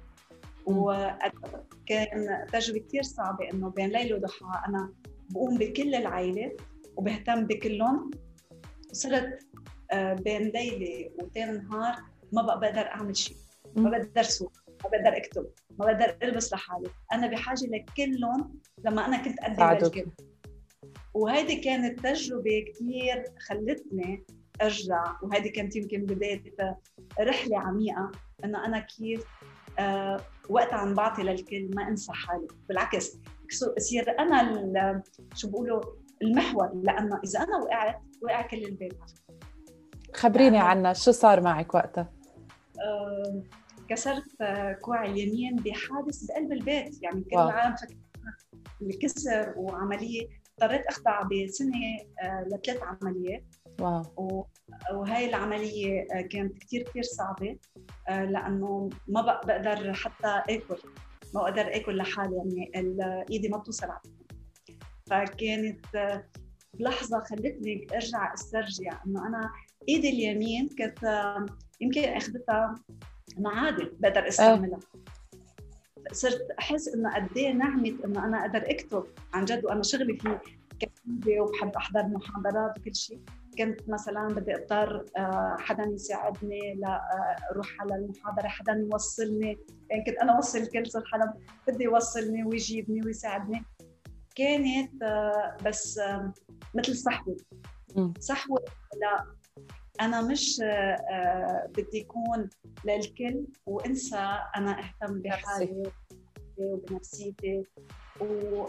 وكان 0.66 2.48
تجربة 2.52 2.80
كثير 2.80 3.04
صعبة 3.04 3.50
إنه 3.54 3.70
بين 3.70 3.90
ليل 3.90 4.14
وضحى 4.14 4.46
أنا 4.68 4.94
بقوم 5.30 5.58
بكل 5.58 5.96
العائله 5.96 6.56
وبهتم 6.96 7.46
بكلهم. 7.46 8.12
وصرت 8.94 9.40
آه، 9.92 10.14
بين 10.14 10.42
ليلة 10.42 11.10
وثاني 11.20 11.58
نهار 11.58 11.96
ما 12.32 12.42
بقى 12.42 12.60
بقدر 12.60 12.88
أعمل 12.88 13.18
شيء. 13.18 13.38
ما 13.76 13.90
بقدر 13.90 14.24
سوق 14.24 14.52
ما 14.84 14.90
بقدر 14.90 15.18
أكتب 15.18 15.46
ما 15.80 15.86
بقدر 15.86 16.18
ألبس 16.24 16.54
لحالي. 16.54 16.90
أنا 17.14 17.28
بحاجة 17.28 17.66
لكلهم 17.66 18.60
لما 18.86 19.06
أنا 19.06 19.18
كنت 19.24 19.40
قد 19.40 19.52
الواجب 19.62 20.12
وهيدي 21.14 21.56
كانت 21.56 22.00
تجربة 22.00 22.66
كثير 22.74 23.24
خلتني 23.48 24.24
أرجع 24.62 25.04
وهيدي 25.24 25.50
كانت 25.50 25.76
يمكن 25.76 26.06
بداية 26.06 26.44
رحلة 27.20 27.60
عميقة 27.60 28.12
إنه 28.46 28.66
أنا 28.66 28.80
كيف 28.80 29.24
آه 29.80 30.20
وقت 30.50 30.74
عم 30.74 30.94
بعطي 30.94 31.24
للكل 31.24 31.70
ما 31.76 31.88
أنسى 31.88 32.12
حالي. 32.14 32.48
بالعكس 32.70 33.18
يصير 33.78 34.20
أنا 34.20 35.04
شو 35.36 35.48
بيقولوا 35.48 35.82
المحور 36.24 36.72
لأنه 36.84 37.20
إذا 37.24 37.40
أنا 37.40 37.58
وقعت 37.58 38.02
وقع 38.24 38.42
كل 38.42 38.64
البيت. 38.66 38.98
خبريني 40.16 40.60
أنا- 40.60 40.64
عنها 40.64 40.94
شو 40.94 41.12
صار 41.12 41.42
معك 41.42 41.76
وقتها؟ 41.76 42.12
آه، 42.82 43.44
كسرت 43.90 44.24
كوع 44.82 45.06
اليمين 45.06 45.56
بحادث 45.56 46.24
بقلب 46.26 46.52
البيت. 46.52 47.04
يعني 47.04 47.22
كل 47.24 47.36
واو. 47.38 47.50
العالم 47.50 47.76
فكرت 47.76 47.98
الكسر 48.82 49.54
وعملية. 49.58 50.28
اضطريت 50.62 50.86
أخضع 50.88 51.22
بسنة 51.22 51.74
آه، 52.22 52.46
لثلاث 52.48 52.80
عمليات. 52.84 53.44
واو. 53.82 54.48
وهي 54.94 55.30
العملية 55.30 56.02
آه، 56.02 56.22
كانت 56.22 56.58
كثير 56.58 56.84
كثير 56.84 57.04
صعبة 57.04 57.58
آه، 58.10 58.26
لأنه 58.26 58.90
ما 59.08 59.22
بق- 59.22 59.46
بقدر 59.46 59.94
حتى 59.94 60.44
آكل. 60.54 60.78
ما 61.36 61.42
بقدر 61.42 61.76
آكل 61.76 61.98
لحالي 61.98 62.36
يعني 62.36 62.72
إيدي 63.32 63.50
ما 63.50 63.58
بتوصل 63.58 63.86
على 63.86 64.00
فكانت 65.10 65.96
آه، 65.96 66.24
بلحظه 66.74 67.20
خلتني 67.20 67.88
أرجع 67.94 68.34
أسترجع 68.34 69.04
إنه 69.08 69.28
أنا 69.28 69.52
إيدي 69.90 70.10
اليمين 70.10 70.68
كانت 70.68 71.04
آه، 71.04 71.46
يمكن 71.82 72.04
أخذتها 72.04 72.76
معادن 73.38 73.92
بقدر 74.00 74.28
أستعملها. 74.28 74.80
صرت 76.12 76.48
أحس 76.60 76.88
إنه 76.88 77.16
قد 77.16 77.38
إيه 77.38 77.52
نعمة 77.52 77.94
إنه 78.06 78.26
أنا 78.26 78.42
أقدر 78.42 78.72
أكتب 78.72 79.04
عن 79.34 79.46
جد 79.46 79.66
وأنا 79.66 79.84
شغلي 79.84 80.18
فيه 80.18 80.42
كتابه 80.80 81.42
وبحب 81.42 81.76
أحضر 81.76 82.04
محاضرات 82.08 82.80
وكل 82.80 82.96
شيء. 82.96 83.20
كنت 83.58 83.90
مثلا 83.90 84.28
بدي 84.28 84.56
أضطر 84.56 85.06
آه، 85.18 85.56
حدا 85.60 85.84
يساعدني 85.84 86.76
لاروح 86.76 87.68
على 87.80 87.96
المحاضرة 87.96 88.48
حدا 88.48 88.74
يوصلني. 88.74 89.58
يعني 89.90 90.04
كنت 90.06 90.18
أنا 90.18 90.36
أوصل 90.36 90.66
كل 90.68 90.84
حدا 91.06 91.34
بده 91.68 91.84
يوصلني 91.86 92.44
ويجيبني 92.44 93.02
ويساعدني. 93.06 93.64
كانت 94.36 95.04
آه، 95.04 95.58
بس 95.66 96.00
مثل 96.76 96.96
صحوة. 96.96 97.38
صحوة 98.20 98.66
لا 99.02 99.26
أنا 100.02 100.22
مش 100.22 100.62
آه، 100.62 100.68
آه، 101.12 101.68
بدي 101.78 101.98
يكون 101.98 102.50
للكل 102.86 103.46
وإنسى 103.66 104.40
أنا 104.56 104.80
أهتم 104.80 105.20
بحالي 105.22 105.84
وبنفسيتي. 106.58 107.64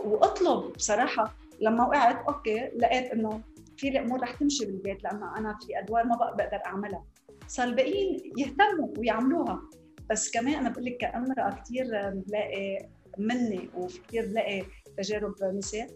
وأطلب 0.05 0.73
بصراحة 0.73 1.35
لما 1.61 1.87
وقعت 1.87 2.25
أوكي 2.29 2.69
لقيت 2.77 3.11
إنه 3.13 3.41
في 3.77 3.89
الأمور 3.89 4.21
رح 4.21 4.33
تمشي 4.35 4.65
بالبيت 4.67 5.05
لأنه 5.05 5.39
أنا 5.39 5.59
في 5.67 5.79
أدوار 5.79 6.05
ما 6.05 6.17
بق- 6.17 6.35
بقدر 6.37 6.61
أعملها. 6.67 7.05
صار 7.49 7.67
الباقيين 7.69 8.33
يهتموا 8.39 8.89
ويعملوها. 8.99 9.63
بس 10.11 10.31
كمان 10.31 10.55
أنا 10.55 10.69
بقول 10.69 10.85
لك 10.85 10.97
كامراه 10.97 11.51
كثير 11.51 11.85
بلاقي 12.11 12.89
مني 13.19 13.71
وفي 13.77 14.01
كثير 14.09 14.27
بلاقي 14.27 14.63
تجارب 14.97 15.35
نساء 15.45 15.87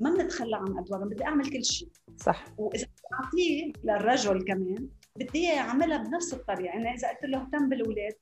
ما 0.00 0.10
بنتخلى 0.10 0.56
عن 0.56 0.78
ادوارنا 0.78 1.06
بدي 1.06 1.24
أعمل 1.24 1.50
كل 1.50 1.64
شيء. 1.64 1.88
صح. 2.16 2.44
وإذا 2.58 2.86
اعطيه 3.12 3.72
للرجل 3.84 4.44
كمان 4.44 4.88
بدي 5.16 5.38
إياه 5.38 5.54
يعملها 5.54 5.98
بنفس 5.98 6.34
الطريقة. 6.34 6.64
يعني 6.64 6.94
إذا 6.94 7.08
قلت 7.08 7.24
له 7.24 7.42
اهتم 7.42 7.68
بالاولاد 7.68 8.14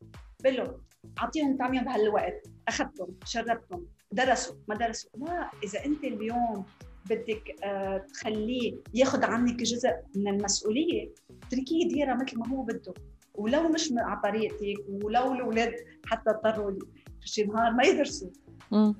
بقول 0.42 0.56
له 0.56 0.80
أعطيهم 1.18 1.56
طعمية 1.56 1.80
بهالوقت 1.80 2.46
أخذتهم 2.68 3.16
شربتهم 3.24 3.86
درسوا 4.12 4.56
ما 4.68 4.74
درسوا. 4.74 5.10
لا 5.14 5.50
إذا 5.64 5.84
أنت 5.84 6.04
اليوم 6.04 6.64
بدك 7.10 7.64
آه، 7.64 7.98
تخليه 7.98 8.74
ياخذ 8.94 9.24
عنك 9.24 9.56
جزء 9.62 9.90
من 10.16 10.28
المسؤولية 10.28 11.14
اتركيه 11.46 11.84
يديرها 11.84 12.14
مثل 12.14 12.38
ما 12.38 12.48
هو 12.48 12.62
بده. 12.62 12.94
ولو 13.34 13.68
مش 13.68 13.92
على 13.96 14.20
طريقتك 14.20 14.84
ولو 14.88 15.32
الاولاد 15.32 15.74
حتى 16.06 16.30
اضطروا 16.30 16.78
شي 17.20 17.44
نهار 17.44 17.72
ما 17.72 17.84
يدرسوا. 17.84 18.30
مم. 18.70 18.94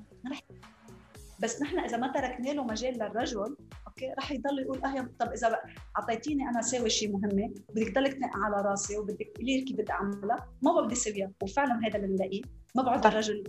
بس 1.42 1.62
نحن 1.62 1.78
إذا 1.78 1.96
ما 1.96 2.12
تركنا 2.12 2.50
له 2.50 2.64
مجال 2.64 2.94
للرجل 2.94 3.56
أوكي؟ 3.86 4.12
رح 4.18 4.32
يضل 4.32 4.58
يقول 4.58 4.84
أه 4.84 5.08
طب 5.18 5.32
إذا 5.32 5.58
أعطيتيني 5.98 6.48
أنا 6.48 6.60
أسوي 6.60 6.90
شيء 6.90 7.12
مهمه 7.12 7.54
بدك 7.68 7.88
تضلك 7.88 8.12
تنقع 8.12 8.44
على 8.44 8.68
راسي 8.68 8.98
وبدك 8.98 9.32
تقولي 9.34 9.56
لي 9.56 9.64
كيف 9.64 9.76
بدي 9.76 9.92
أعملها 9.92 10.48
ما 10.62 10.80
بدي 10.80 10.92
أسويها. 10.92 11.30
وفعلا 11.42 11.80
هذا 11.86 11.96
اللي 11.96 12.06
بنلاقيه. 12.06 12.42
ما 12.74 12.82
بعد 12.82 13.06
الرجل 13.06 13.44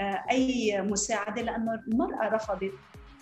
آه، 0.00 0.24
أي 0.30 0.82
مساعدة 0.82 1.42
لأنه 1.42 1.80
المرأة 1.88 2.28
رفضت 2.28 2.72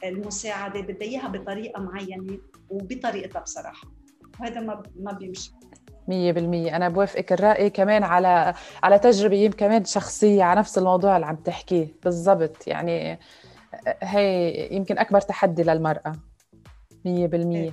المساعدة 0.05 0.81
بدها 0.81 1.09
إياها 1.09 1.29
بطريقة 1.29 1.81
معينة 1.81 2.39
وبطريقتها 2.71 3.41
بصراحة. 3.41 3.89
وهذا 4.41 4.61
ما 4.61 4.83
ما 5.01 5.13
بيمشي. 5.13 5.53
مية 6.09 6.33
بالمية. 6.33 6.77
أنا 6.77 6.89
بوافقك 6.89 7.33
الرأي 7.33 7.71
كمان 7.71 8.03
على 8.03 8.55
على 8.83 8.99
تجربة 8.99 9.37
يمكن 9.37 9.57
كمان 9.57 9.85
شخصية 9.85 10.43
على 10.43 10.61
نفس 10.61 10.79
الموضوع 10.79 11.17
اللي 11.17 11.27
عم 11.27 11.37
تحكيه. 11.37 11.87
بالضبط. 12.05 12.67
يعني 12.67 13.19
هي 14.03 14.69
يمكن 14.73 14.99
أكبر 14.99 15.21
تحدي 15.21 15.63
للمرأة 15.63 16.13
مية 17.05 17.27
بالمية. 17.27 17.73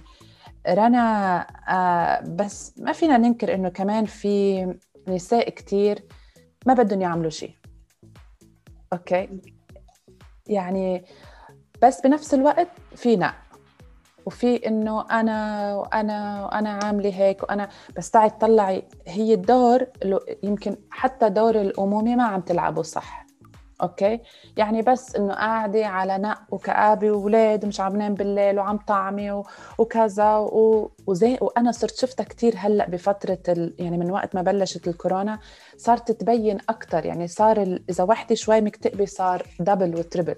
رنا 0.69 1.39
آه، 1.69 2.21
بس 2.21 2.73
ما 2.79 2.91
فينا 2.91 3.17
ننكر 3.17 3.53
إنه 3.53 3.69
كمان 3.69 4.05
في 4.05 4.65
نساء 5.07 5.49
كتير 5.49 6.03
ما 6.65 6.73
بدهم 6.73 7.01
يعملوا 7.01 7.29
شيء. 7.29 7.51
okay؟ 8.93 9.29
يعني 10.47 11.05
بس 11.81 12.01
بنفس 12.01 12.33
الوقت 12.33 12.67
في 12.95 13.15
نق 13.15 13.33
وفي 14.25 14.67
إنه 14.67 15.05
أنا 15.11 15.75
وأنا 15.75 16.45
وأنا 16.45 16.79
عاملة 16.83 17.09
هيك 17.09 17.43
وأنا 17.43 17.69
بس 17.97 18.11
تعي 18.11 18.29
تطلعي 18.29 18.83
هي 19.07 19.33
الدور 19.33 19.87
اللي 20.03 20.19
يمكن 20.43 20.77
حتى 20.91 21.29
دور 21.29 21.61
الأمومة 21.61 22.15
ما 22.15 22.23
عم 22.23 22.41
تلعبه 22.41 22.81
صح. 22.81 23.24
okay؟ 23.81 24.19
يعني 24.57 24.81
بس 24.81 25.15
إنه 25.15 25.33
قاعدة 25.33 25.85
على 25.85 26.17
نق 26.17 26.41
وكآبة 26.51 27.11
واولاد 27.11 27.65
مش 27.65 27.79
عم 27.81 27.95
نام 27.95 28.13
بالليل 28.13 28.59
وعم 28.59 28.77
طعمي 28.77 29.31
و- 29.31 29.45
وكذا 29.77 30.35
و- 30.37 30.91
وزي 31.07 31.37
وأنا 31.41 31.71
صرت 31.71 31.95
شفتها 31.97 32.23
كتير 32.23 32.53
هلأ 32.57 32.89
بفترة 32.89 33.39
ال... 33.49 33.75
يعني 33.79 33.97
من 33.97 34.11
وقت 34.11 34.35
ما 34.35 34.41
بلشت 34.41 34.87
الكورونا 34.87 35.39
صارت 35.77 36.11
تبين 36.11 36.57
أكثر 36.69 37.05
يعني 37.05 37.27
صار 37.27 37.61
ال... 37.61 37.83
إذا 37.89 38.03
وحدة 38.03 38.35
شوي 38.35 38.61
مكتئبة 38.61 39.05
صار 39.05 39.43
دبل 39.59 39.95
وتربل. 39.95 40.35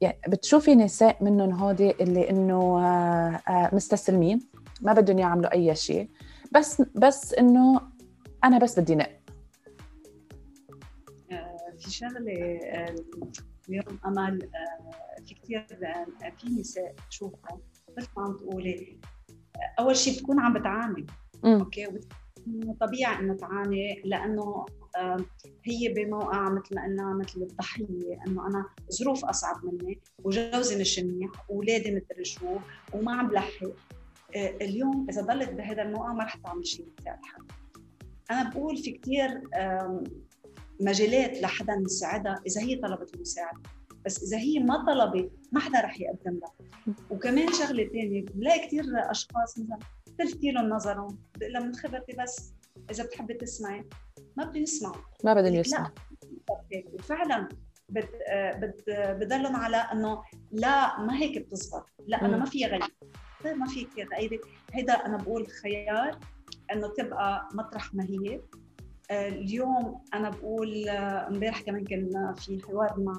يعني 0.00 0.18
بتشوفي 0.28 0.74
نساء 0.74 1.16
منهم 1.20 1.52
هودي 1.52 1.90
اللي 2.00 2.30
إنه 2.30 2.78
آه، 2.84 3.40
آه، 3.52 3.70
مستسلمين 3.74 4.40
ما 4.80 4.92
بدهم 4.92 5.18
يعملوا 5.18 5.52
أي 5.52 5.74
شيء. 5.74 6.08
بس 6.52 6.82
بس 6.94 7.34
إنه 7.34 7.80
أنا 8.44 8.58
بس 8.58 8.78
بدي 8.78 8.94
نق. 8.94 9.19
في 11.80 11.90
شغله 11.90 12.58
اليوم 13.68 13.98
أمل 14.06 14.42
آه، 14.42 15.22
في 15.26 15.34
كثير 15.34 15.66
في 16.38 16.48
نساء 16.60 16.94
بشوفها 17.08 17.58
مثل 17.98 18.08
ما 18.16 18.22
عم 18.22 18.36
تقولي 18.36 18.98
آه، 19.56 19.82
أول 19.82 19.96
شيء 19.96 20.14
بتكون 20.14 20.40
عم 20.40 20.52
بتعاني. 20.52 21.06
أوكي؟ 21.44 21.88
طبيعي 22.80 23.20
انه 23.20 23.34
تعاني 23.34 24.02
لأنه 24.04 24.66
هي 25.64 25.88
بموقع 25.96 26.48
مثل 26.50 26.74
ما 26.74 26.82
قلنا 26.84 27.14
مثل 27.14 27.42
الضحية 27.42 28.22
إنه 28.26 28.46
أنا 28.46 28.66
ظروف 28.92 29.24
أصعب 29.24 29.64
مني 29.64 30.00
وجوزي 30.24 30.80
مش 30.80 30.98
منيح 30.98 31.30
واولادي 31.50 31.90
مدري 31.90 32.24
شو 32.24 32.58
وما 32.94 33.12
عم 33.16 33.28
بلحق. 33.28 33.66
آه، 34.36 34.56
اليوم 34.60 35.06
إذا 35.10 35.22
ضلت 35.22 35.50
بهذا 35.50 35.82
الموقع 35.82 36.12
ما 36.12 36.24
رح 36.24 36.36
تعمل 36.36 36.66
شيء 36.66 36.86
أنا 38.30 38.50
بقول 38.50 38.76
في 38.76 38.92
كثير 38.92 39.42
مجالات 40.80 41.42
لحدا 41.42 41.82
يساعدها 41.84 42.42
إذا 42.46 42.60
هي 42.60 42.76
طلبت 42.76 43.14
المساعدة. 43.14 43.60
بس 44.06 44.22
إذا 44.22 44.38
هي 44.38 44.58
ما 44.58 44.84
طلبت 44.86 45.32
ما 45.52 45.60
حدا 45.60 45.80
رح 45.80 46.00
يقدم 46.00 46.40
لها. 46.40 46.94
وكمان 47.10 47.52
شغلة 47.52 47.84
ثانية 47.84 48.24
بلاقي 48.34 48.66
كثير 48.66 48.84
أشخاص 48.94 49.58
مثلا 49.58 49.78
تلفتي 50.18 50.50
لهم 50.50 50.68
نظرهم 50.68 51.18
بقول 51.38 51.52
لها 51.52 51.62
من 51.62 51.74
خبرتي 51.74 52.16
بس 52.18 52.52
إذا 52.90 53.04
بتحبي 53.04 53.34
تسمعي. 53.34 53.84
ما 54.36 54.44
بدهم 54.44 54.62
يسمعوا. 54.62 55.02
ما 55.24 55.34
بدهم 55.34 55.54
لك 55.54 55.66
يسمعوا. 55.66 55.88
وفعلا 56.92 57.48
بد 57.88 58.08
بد 58.54 58.82
بضلهم 59.20 59.56
على 59.56 59.76
إنه 59.76 60.22
لا 60.52 61.00
ما 61.00 61.16
هيك 61.16 61.38
بتزبط. 61.38 61.86
لا 62.06 62.24
أنا. 62.24 62.36
ما 62.36 62.44
في 62.44 62.64
غير. 62.66 62.84
طيب 63.44 63.56
ما 63.56 63.66
في 63.66 63.86
غيري. 64.12 64.40
هيدا 64.72 64.92
أنا 64.92 65.16
بقول 65.16 65.46
خيار 65.46 66.18
إنه 66.72 66.88
تبقى 66.88 67.48
مطرح 67.54 67.94
ما 67.94 68.04
هي. 68.04 68.40
اليوم 69.10 70.00
أنا 70.14 70.30
بقول 70.30 70.88
آه، 70.88 71.28
امبارح 71.28 71.60
كمان 71.60 71.84
كان 71.84 72.34
في 72.38 72.62
حوار 72.66 73.00
مع 73.00 73.14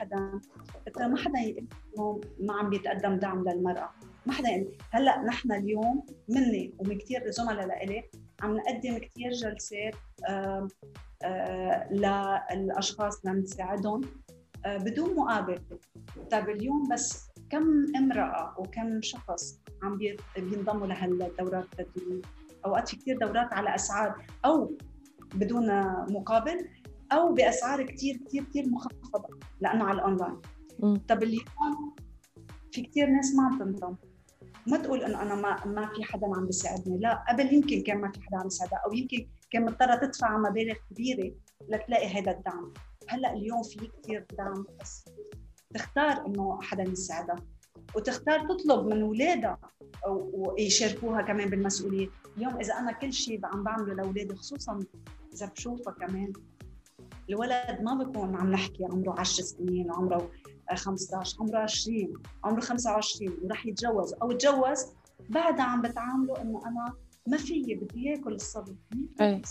حدا. 0.00 0.40
قلت 0.86 0.98
ما 1.02 1.16
حدا 1.16 1.38
إنه 1.40 2.20
ما 2.40 2.54
عم 2.54 2.70
بيتقدم 2.70 3.14
دعم 3.16 3.48
للمرأة. 3.48 3.90
ما 4.26 4.32
حدا 4.32 4.64
هلأ 4.90 5.22
نحن 5.22 5.52
اليوم 5.52 6.06
مني 6.28 6.74
ومن 6.78 6.98
كثير 6.98 7.30
زملاء 7.30 7.66
لإلي 7.66 8.02
عم 8.42 8.56
نقدم 8.56 8.98
كثير 8.98 9.30
جلسات 9.32 9.94
آه، 10.28 10.68
آه، 11.24 11.88
للأشخاص 11.92 13.26
لنساعدهم 13.26 14.00
آه، 14.66 14.76
بدون 14.76 15.16
مقابل. 15.16 15.58
طيب 16.30 16.48
اليوم 16.48 16.88
بس 16.92 17.28
كم 17.50 17.86
امرأة 17.96 18.54
وكم 18.58 19.02
شخص 19.02 19.58
عم 19.82 19.96
بي- 19.98 20.16
بينضموا 20.36 20.86
لهالدورات؟ 20.86 21.64
التدريبيه 21.80 22.22
أوقات 22.66 22.88
في 22.88 22.96
كثير 22.96 23.18
دورات 23.18 23.52
على 23.52 23.74
أسعار. 23.74 24.22
أو 24.44 24.72
بدون 25.36 25.66
مقابل 26.12 26.68
أو 27.12 27.32
بأسعار 27.32 27.82
كثير 27.82 28.16
كثير 28.26 28.44
كثير 28.44 28.68
مخفضة 28.68 29.38
لأنه 29.60 29.84
على 29.84 29.98
الأونلاين. 29.98 30.40
طب 31.08 31.22
اليوم 31.22 31.94
في 32.72 32.82
كثير 32.82 33.06
ناس 33.06 33.34
ما 33.34 33.42
عم 33.42 33.58
تنضم 33.58 33.96
ما 34.66 34.76
تقول 34.76 35.02
إنه 35.02 35.22
أنا 35.22 35.34
ما 35.34 35.66
ما 35.66 35.86
في 35.86 36.04
حدا 36.04 36.26
عم 36.26 36.46
بيساعدني. 36.46 36.98
لا 36.98 37.24
قبل 37.28 37.54
يمكن 37.54 37.82
كان 37.82 38.00
ما 38.00 38.12
في 38.12 38.20
حدا 38.20 38.36
عم 38.36 38.46
يساعدها 38.46 38.78
أو 38.86 38.92
يمكن 38.92 39.28
كان 39.50 39.64
مضطرة 39.64 39.94
تدفع 39.94 40.38
مبالغ 40.38 40.74
كبيرة 40.90 41.34
لتلاقي 41.68 42.06
هذا 42.06 42.30
الدعم. 42.30 42.72
هلأ 43.08 43.32
اليوم 43.32 43.62
في 43.62 43.90
كثير 44.02 44.26
دعم 44.38 44.66
بس 44.80 45.04
تختار 45.74 46.26
إنه 46.26 46.62
حدا 46.62 46.82
يساعدها 46.82 47.36
وتختار 47.94 48.48
تطلب 48.48 48.86
من 48.86 49.02
اولادها 49.02 49.58
ويشاركوها 50.08 51.22
كمان 51.22 51.50
بالمسؤولية. 51.50 52.08
اليوم 52.36 52.56
إذا 52.56 52.74
أنا 52.74 52.92
كل 52.92 53.12
شيء 53.12 53.40
عم 53.46 53.62
بعمله 53.62 53.94
لأولادي 53.94 54.34
خصوصا 54.34 54.78
إذا 55.34 55.46
بشوفها 55.46 55.92
كمان 55.92 56.32
الولد 57.30 57.78
ما 57.82 57.94
بكون 57.94 58.36
عم 58.36 58.50
نحكي 58.50 58.84
عمره 58.84 59.20
10 59.20 59.44
سنين 59.44 59.92
عمره 59.92 60.30
15 60.74 61.36
عمره 61.40 61.58
20 61.58 62.12
عمره 62.44 62.60
25 62.60 63.38
وراح 63.42 63.66
يتجوز 63.66 64.14
أو 64.22 64.32
تجوز 64.32 64.86
بعدها 65.28 65.64
عم 65.64 65.82
بتعامله 65.82 66.42
إنه 66.42 66.60
أنا 66.66 66.92
ما 67.28 67.36
في 67.36 67.74
بدي 67.74 68.04
ياكل 68.04 68.34
الصبي. 68.34 68.76
أي. 69.20 69.42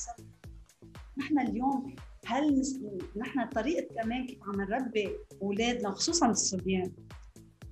نحن 1.17 1.39
اليوم 1.39 1.95
هل 2.25 2.61
نحن 3.17 3.49
طريقة 3.49 3.95
كمان 3.95 4.27
كيف 4.27 4.43
عم 4.43 4.61
نربي 4.61 5.09
أولادنا 5.41 5.91
خصوصا 5.91 6.29
الصبيان. 6.29 6.91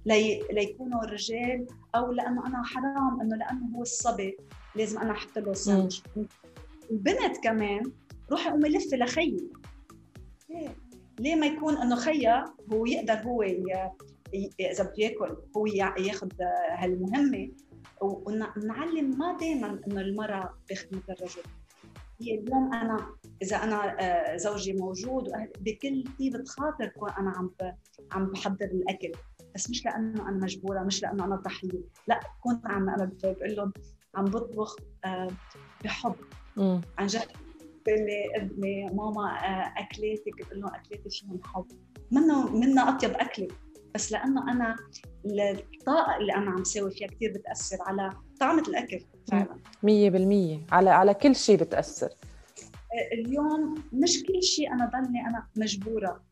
لي... 0.06 0.44
ليكونوا 0.52 1.02
رجال 1.02 1.68
أو 1.96 2.12
لأنه 2.12 2.48
أنا 2.48 2.63
حرام 2.63 3.22
إنه 3.22 3.36
لأنه 3.36 3.76
هو 3.76 3.82
الصبي 3.82 4.38
لازم 4.76 5.00
أنا 5.00 5.12
أحط 5.12 5.38
له 5.38 5.54
سنج 5.54 6.02
البنت 6.92 7.38
كمان 7.44 7.92
روحي 8.32 8.50
قومي 8.50 8.70
لفي 8.70 8.96
لخيي. 8.96 9.50
ليه؟ 11.20 11.36
ما 11.36 11.46
يكون 11.46 11.78
إنه 11.78 11.96
خيا 11.96 12.46
هو 12.74 12.86
يقدر 12.86 13.13
هو. 13.13 13.44
إذا 14.60 14.84
بده 14.84 14.94
ياكل 14.98 15.38
هو 15.58 15.66
ياخذ 15.98 16.30
هالمهمة؟ 16.72 17.50
ونعلم 18.02 19.18
ما 19.20 19.38
دائما 19.38 19.82
إنه 19.88 20.02
المرأة 20.02 20.54
بخدمه 20.70 21.02
الرجل. 21.10 21.44
هي 22.22 22.39
اليوم 22.39 22.74
أنا 22.74 23.16
إذا 23.42 23.63
أنا 23.63 23.98
آه، 24.00 24.38
زوجي 24.38 24.74
موجود 24.74 25.32
بكل 25.60 26.04
طيبه 26.20 26.44
خاطر 26.44 26.88
كون 26.88 27.10
أنا 27.10 27.32
عم 27.32 27.52
عم 28.12 28.26
بحضر 28.26 28.66
الأكل. 28.66 29.12
بس 29.56 29.70
مش 29.70 29.86
لأنه 29.86 30.30
أنا 30.30 30.38
مجبورة 30.44 30.84
مش 30.84 31.02
لأنه 31.04 31.26
أنا 31.26 31.36
ضحية. 31.36 31.82
لأ 32.08 32.20
كون 32.42 32.62
عم 32.66 32.89
أنا 32.89 33.12
بقول 33.24 33.56
لهم 33.56 33.74
عم 34.16 34.26
بطبخ 34.26 34.76
آه، 35.06 35.28
بحب. 35.84 36.16
عن 36.98 37.08
جد 37.08 37.22
اللي 37.88 38.24
أبني 38.36 38.86
ماما 38.94 39.24
آه، 39.32 39.74
اكلاتك 39.78 40.48
بقول 40.48 40.60
لهم 40.62 40.70
أكلاتي 40.76 41.10
فيهم 41.10 41.39
حب. 41.44 41.66
منه 42.12 42.50
منها 42.58 42.89
أطيب 42.89 43.12
أكلة. 43.12 43.48
بس 43.96 44.12
لأنه 44.12 44.52
أنا 44.52 44.76
الطاقة 45.26 46.18
اللي 46.18 46.36
أنا 46.36 46.52
عم 46.52 46.63
ساوي 46.63 46.92
فيها 46.92 47.08
كثير 47.08 47.34
بتأثر 47.34 47.78
على 47.82 48.10
طعمة 48.39 48.63
الأكل 48.68 49.00
فعلا. 49.32 49.58
100% 49.84 50.74
على 50.74 50.89
على 50.89 51.13
كل 51.13 51.36
شيء 51.36 51.58
بتأثر. 51.58 52.08
آه، 52.08 53.13
اليوم 53.13 53.76
مش 53.94 54.24
كل 54.24 54.44
شيء 54.44 54.74
أنا 54.74 54.86
ضلني 54.86 55.22
أنا 55.28 55.48
مجبورة. 55.58 56.24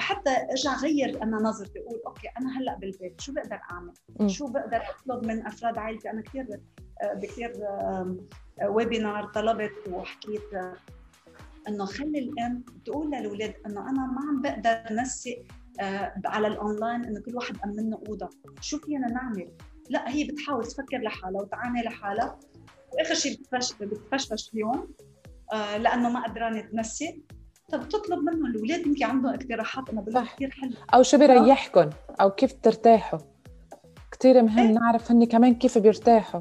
حتى 0.00 0.30
أرجع 0.50 0.76
غير 0.76 1.22
أنا 1.22 1.36
نظرتي 1.36 1.78
أقول 1.78 2.00
أوكي 2.06 2.28
أنا 2.40 2.58
هلأ 2.58 2.74
بالبيت 2.74 3.20
شو 3.20 3.32
بقدر 3.32 3.60
أعمل؟ 3.70 3.92
م. 4.20 4.28
شو 4.28 4.46
بقدر 4.46 4.82
أطلب 4.90 5.26
من 5.26 5.46
أفراد 5.46 5.78
عائلتي؟ 5.78 6.10
أنا 6.10 6.22
كثير 6.22 6.60
آه، 7.02 7.14
بكثير 7.14 7.52
ويبينار 8.68 9.24
طلبت 9.24 9.88
وحكيت 9.90 10.42
إنه 11.68 11.84
خلي 11.84 12.18
الأم 12.18 12.64
تقول 12.84 13.06
للاولاد 13.10 13.54
إنه 13.66 13.90
أنا 13.90 14.06
ما 14.06 14.20
عم 14.28 14.42
بقدر 14.42 14.94
نسق 14.94 15.42
آه، 15.80 16.14
على 16.24 16.46
الأونلاين 16.46 17.04
إنه 17.04 17.20
كل 17.20 17.36
واحد 17.36 17.56
امن 17.64 17.94
أوضة. 17.94 18.30
شو 18.60 18.78
فينا 18.78 19.08
نعمل؟ 19.08 19.52
لأ 19.90 20.10
هي 20.10 20.24
بتحاول 20.24 20.64
تفكر 20.64 20.98
لحالها 20.98 21.42
وتعاني 21.42 21.82
لحالها. 21.82 22.38
وآخر 22.92 23.14
شيء 23.14 23.40
بتفشفش 23.80 24.50
اليوم 24.54 24.94
آه، 25.52 25.76
لأنه 25.76 26.10
ما 26.10 26.24
قدرانة 26.24 26.60
تنسق. 26.60 27.16
طب 27.72 27.88
تطلب 27.88 28.18
منهم 28.18 28.46
الأولاد 28.46 28.86
يمكن 28.86 29.04
عندهم 29.04 29.34
اقتراحات 29.34 29.90
أنا 29.90 30.00
بقول 30.00 30.26
كثير 30.26 30.50
حلو. 30.50 30.72
أو 30.94 31.02
شو 31.02 31.18
بيريحكم 31.18 31.90
أو 32.20 32.30
كيف 32.30 32.52
ترتاحوا. 32.52 33.18
كثير 34.12 34.42
مهم 34.42 34.58
إيه؟ 34.58 34.74
نعرف 34.74 35.10
هن 35.10 35.24
كمان 35.24 35.54
كيف 35.54 35.78
بيرتاحوا. 35.78 36.40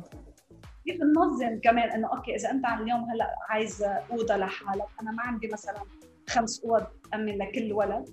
كيف 0.85 1.01
ننظم 1.01 1.59
كمان 1.63 1.89
إنه 1.89 2.07
أوكي 2.07 2.35
إذا 2.35 2.51
أنت 2.51 2.65
اليوم 2.65 3.09
هلأ 3.09 3.35
عايز 3.49 3.83
أوضة 4.11 4.37
لحالك 4.37 4.87
أنا 5.01 5.11
ما 5.11 5.23
عندي 5.23 5.49
مثلا 5.53 5.83
خمس 6.29 6.63
أوض 6.65 6.85
امن 7.13 7.37
لكل 7.37 7.73
ولد. 7.73 8.09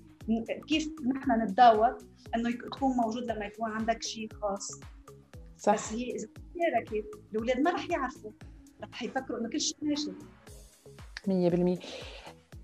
كيف 0.67 0.89
نحن 1.15 1.41
نتداول 1.41 1.97
إنه 2.35 2.51
تكون 2.51 2.97
موجود 2.97 3.23
لما 3.23 3.45
يكون 3.45 3.71
عندك 3.71 4.03
شيء 4.03 4.29
خاص. 4.41 4.79
صح. 5.57 5.73
بس 5.73 5.93
هي 5.93 6.11
إذا 6.11 6.83
كيف 6.89 7.05
الأولاد 7.31 7.59
ما 7.59 7.71
رح 7.71 7.89
يعرفوا 7.89 8.31
رح 8.83 9.03
يفكروا 9.03 9.39
إنه 9.39 9.49
كل 9.49 9.61
شيء 9.61 9.77
ماشي. 9.81 10.11
100% 11.27 11.79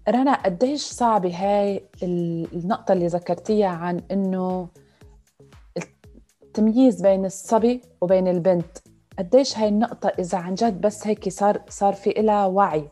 رنا 0.09 0.33
قديش 0.33 0.81
صعبة 0.81 1.35
هاي 1.35 1.89
النقطة 2.03 2.91
اللي 2.91 3.07
ذكرتيها 3.07 3.67
عن 3.67 4.01
إنه 4.11 4.69
التمييز 6.43 7.01
بين 7.01 7.25
الصبي 7.25 7.81
وبين 8.01 8.27
البنت؟ 8.27 8.77
قديش 9.19 9.57
هاي 9.57 9.67
النقطة 9.67 10.09
إذا 10.19 10.37
عن 10.37 10.53
جد 10.53 10.81
بس 10.81 11.07
هيك 11.07 11.29
صار 11.29 11.61
صار 11.69 11.93
في 11.93 12.19
إلها 12.19 12.45
وعي 12.45 12.89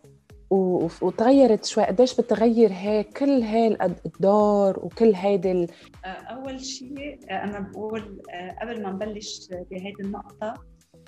وتغيرت 0.49 1.65
شوي 1.65 1.83
قديش 1.83 2.21
بتغير 2.21 2.71
هيك 2.71 3.17
كل 3.17 3.41
هاي 3.41 3.77
الدور 4.05 4.85
وكل 4.85 5.15
هيدي 5.15 5.67
آه، 6.05 6.07
أول 6.07 6.61
شيء 6.61 7.19
أنا 7.31 7.59
بقول 7.59 8.21
آه، 8.33 8.55
قبل 8.61 8.83
ما 8.83 8.91
نبلش 8.91 9.49
بهيدي 9.71 10.03
النقطة 10.03 10.53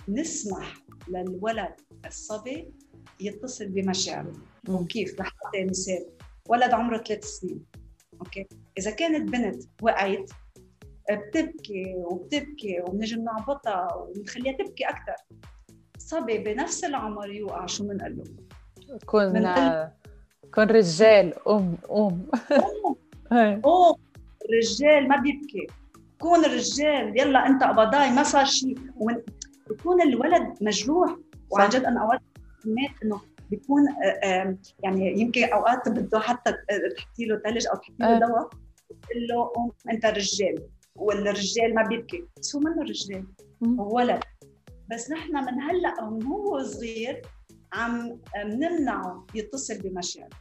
نسمح 0.09 0.73
للولد 1.07 1.73
الصبي 2.05 2.73
يتصل 3.19 3.67
بمشاعره. 3.67 4.33
وكيف 4.69 5.19
رح 5.19 5.33
اعطي 5.45 5.65
مثال 5.65 6.05
ولد 6.49 6.73
عمره 6.73 6.97
ثلاث 6.97 7.23
سنين. 7.23 7.65
أوكي؟ 8.19 8.47
إذا 8.77 8.91
كانت 8.91 9.29
بنت 9.29 9.63
وقعت 9.81 10.31
بتبكي 11.11 11.93
وبتبكي 11.95 12.81
وبنجي 12.81 13.15
بنعبطها 13.15 13.95
ونخليها 13.95 14.53
تبكي 14.53 14.83
أكثر 14.83 15.15
صبي 15.97 16.37
بنفس 16.37 16.83
العمر 16.83 17.31
يوقع 17.31 17.65
شو 17.65 17.83
بنقول 17.83 18.17
له؟ 18.17 18.23
كن 19.05 19.47
كن 20.53 20.61
رجال 20.61 21.33
قوم 21.33 21.77
قوم 21.87 22.27
قوم 23.63 23.95
الرجال 24.49 25.07
ما 25.07 25.17
بيبكي. 25.17 25.67
كون 26.19 26.45
رجال 26.45 27.19
يلا 27.19 27.47
أنت 27.47 27.63
قبضاي 27.63 28.09
ما 28.11 28.23
صار 28.23 28.45
شيء. 28.45 28.77
بكون 29.69 30.01
الولد 30.01 30.57
مجروح. 30.61 31.17
وعن 31.49 31.69
جد 31.69 31.83
أنا 31.83 32.01
أوقات 32.01 32.21
مات 32.65 33.03
إنه 33.03 33.21
بيكون 33.49 33.81
يعني 34.83 35.21
يمكن 35.21 35.43
أوقات 35.43 35.89
بده 35.89 36.19
حتى 36.19 36.53
تحطي 36.97 37.25
له 37.25 37.37
ثلج 37.37 37.67
أو 37.67 37.75
تحطي 37.75 37.93
له 37.99 38.19
دواء 38.19 38.49
تقول 38.89 39.27
له 39.29 39.51
قوم 39.55 39.71
أنت 39.89 40.05
رجال 40.05 40.67
والرجال 40.95 41.75
ما 41.75 41.83
بيبكي. 41.83 42.23
بس 42.39 42.55
هو 42.55 42.61
منه 42.61 42.81
رجال 42.81 43.25
هو 43.79 43.95
ولد 43.95 44.23
بس 44.91 45.11
نحن 45.11 45.31
من 45.31 45.61
هلأ 45.61 46.09
من 46.09 46.23
هو 46.23 46.63
صغير 46.63 47.21
عم 47.73 48.19
نمنعه 48.45 49.25
يتصل 49.35 49.77
بمشاعره 49.81 50.37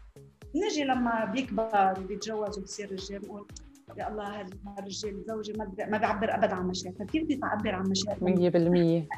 نجي 0.55 0.85
لما 0.85 1.25
بيكبر 1.25 1.95
وبيتجوز 1.99 2.59
وبصير 2.59 2.93
رجال 2.93 3.23
نقول 3.23 3.47
يا 3.99 4.09
الله 4.09 4.47
هالرجال 4.67 5.25
زوجي 5.29 5.53
ما 5.53 5.73
ما 5.89 5.99
بيعبر 5.99 6.35
ابدا 6.35 6.55
عن 6.55 6.67
مشاعره 6.67 7.05
كيف 7.05 7.25
بدي 7.25 7.37
تعبر 7.37 7.75
عن 7.75 7.91
مشاعره 7.91 8.19
100% 8.19 9.09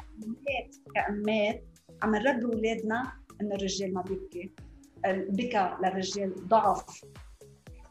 كأمات 0.95 1.63
عم 2.01 2.15
نربي 2.15 2.45
أولادنا 2.45 3.11
إنه 3.41 3.55
الرجال 3.55 3.93
ما 3.93 4.01
بيبكي. 4.01 4.51
البكا 5.05 5.77
للرجال 5.83 6.47
ضعف. 6.47 7.05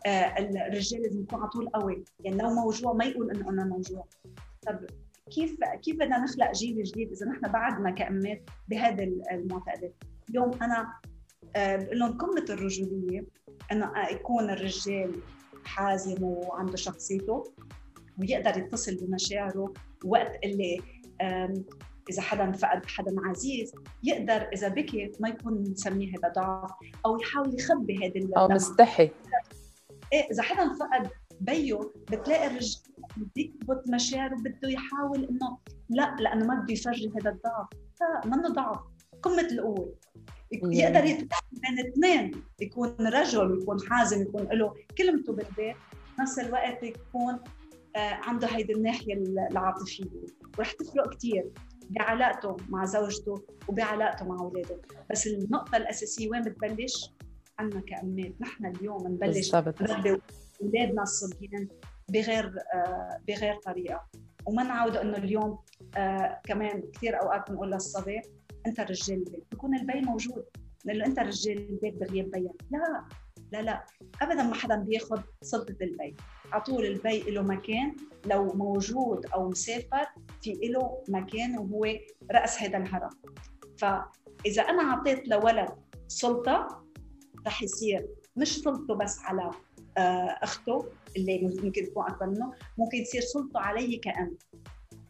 آه، 0.07 0.39
الرجال 0.39 1.03
لازم 1.03 1.23
يكون 1.23 1.41
على 1.41 1.51
طول 1.51 1.69
قوي. 1.69 2.05
يعني 2.21 2.37
لو 2.37 2.51
موجوع 2.51 2.93
ما 2.93 3.05
يقول 3.05 3.31
إنه 3.31 3.51
أنا 3.51 3.65
موجوع. 3.65 4.07
طب 4.67 4.87
كيف 5.31 5.57
كيف 5.83 5.97
بدنا 5.97 6.19
نخلق 6.19 6.53
جيل 6.53 6.83
جديد 6.83 7.13
إذا 7.13 7.27
نحن 7.27 7.53
بعدنا 7.53 7.91
كأمات 7.91 8.51
بهذه 8.69 9.03
المعتقدات؟ 9.33 9.95
اليوم 10.31 10.51
أنا 10.63 11.01
آه، 11.57 11.77
بقول 11.77 11.99
لهم 11.99 12.19
قمة 12.19 12.45
الرجولية 12.51 13.25
إنه 13.73 13.93
يكون 14.11 14.51
الرجال 14.51 15.15
حازم 15.65 16.23
وعنده 16.23 16.77
شخصيته 16.77 17.45
ويقدر 18.19 18.59
يتصل 18.59 18.97
بمشاعره 18.97 19.73
وقت 20.05 20.45
اللي 20.45 20.81
إذا 22.11 22.23
حدا 22.23 22.53
فقد 22.53 22.87
حدا 22.87 23.17
عزيز 23.25 23.73
يقدر 24.03 24.49
إذا 24.53 24.69
بكي 24.69 25.13
ما 25.21 25.29
يكون 25.29 25.63
نسميه 25.63 26.09
هذا 26.09 26.33
ضعف 26.37 26.71
أو 27.07 27.21
يحاول 27.21 27.55
يخبي 27.61 27.97
هذا 27.97 28.29
أو 28.37 28.49
مستحي. 28.49 29.11
إيه 30.13 30.31
إذا 30.31 30.43
حدا 30.43 30.73
فقد 30.73 31.11
بيه 31.41 31.81
بتلاقي 32.13 32.47
الرجال 32.47 32.83
بده 33.17 33.31
يكبت 33.37 33.83
مشاعره 33.89 34.37
بده 34.37 34.69
يحاول 34.69 35.25
إنه 35.25 35.59
لا 35.91 36.17
لأنه 36.21 36.47
ما 36.47 36.55
بده 36.55 36.73
يفرجي 36.73 37.09
هذا 37.09 37.31
الضعف. 37.31 37.69
لا 38.01 38.37
منه 38.37 38.49
ضعف. 38.49 38.81
قمة 39.23 39.49
القوة. 39.53 39.95
يقدر 40.53 41.05
يتفاهم 41.05 41.51
بين 41.53 41.87
اثنين. 41.89 42.43
يكون 42.61 42.97
رجل 43.01 43.59
يكون 43.63 43.77
حازم 43.89 44.23
يكون 44.23 44.49
له 44.53 44.75
كلمته 44.99 45.33
بالبيت. 45.33 45.77
نفس 46.21 46.39
الوقت 46.39 46.83
يكون 46.83 47.41
آه، 47.97 48.21
عنده 48.23 48.47
هيدي 48.47 48.73
الناحية 48.73 49.15
العاطفية. 49.51 50.05
ورح 50.59 50.73
تفرق 50.73 51.15
كثير 51.15 51.51
بعلاقته 51.91 52.57
مع 52.69 52.85
زوجته 52.85 53.45
وبعلاقته 53.69 54.27
مع 54.27 54.41
أولاده. 54.41 54.81
بس 55.11 55.27
النقطة 55.27 55.77
الأساسية 55.77 56.31
وين 56.31 56.43
بتبلش؟ 56.43 57.11
عنا 57.59 57.81
كأمات 57.81 58.33
نحن 58.41 58.67
اليوم 58.67 59.07
نبلش 59.09 59.55
نربي 59.55 60.21
أولادنا 60.63 61.03
الصبيان 61.03 61.69
بغير 62.09 62.53
آه، 62.75 63.19
بغير 63.29 63.57
طريقة. 63.57 64.07
وما 64.47 64.63
نعود 64.63 64.97
إنه 64.97 65.17
اليوم 65.17 65.59
آه، 65.97 66.41
كمان 66.45 66.83
كثير 66.95 67.23
أوقات 67.23 67.51
بنقول 67.51 67.71
للصبي 67.71 68.21
أنت 68.67 68.81
رجال 68.81 69.19
البيت. 69.19 69.45
بكون 69.53 69.77
البي 69.77 70.01
موجود. 70.01 70.45
نقول 70.87 70.99
له 70.99 71.07
أنت 71.07 71.19
رجال 71.19 71.59
البيت 71.71 71.95
بغياب 71.95 72.31
بيك 72.31 72.51
لا 72.71 73.05
لا 73.53 73.63
لا. 73.63 73.85
ابدا 74.23 74.43
ما 74.43 74.55
حدا 74.55 74.77
بياخذ 74.77 75.21
سلطة 75.43 75.77
البي. 75.81 76.17
على 76.53 76.63
طول 76.63 76.85
البي 76.87 77.19
له 77.21 77.43
مكان 77.43 77.97
لو 78.27 78.45
موجود 78.53 79.27
أو 79.27 79.49
مسافر 79.49 80.07
في 80.43 80.53
له 80.53 81.03
مكان 81.09 81.59
وهو 81.59 81.87
رأس 82.33 82.63
هذا 82.63 82.79
الهرم. 82.79 83.11
فإذا 83.79 84.63
أنا 84.63 84.83
أعطيت 84.83 85.29
لولد 85.29 85.69
سلطة 86.09 86.85
رح 87.47 87.63
يصير 87.63 88.07
مش 88.37 88.57
سلطته 88.59 88.95
بس 88.95 89.19
على 89.25 89.51
آه، 89.99 90.39
أخته 90.43 90.87
اللي 91.17 91.39
ممكن 91.63 91.85
تكون 91.85 92.05
أكبر 92.07 92.27
منه 92.27 92.53
ممكن 92.79 92.97
يصير 92.99 93.21
سلطة 93.21 93.61
علي 93.61 93.97
كأم. 93.97 94.37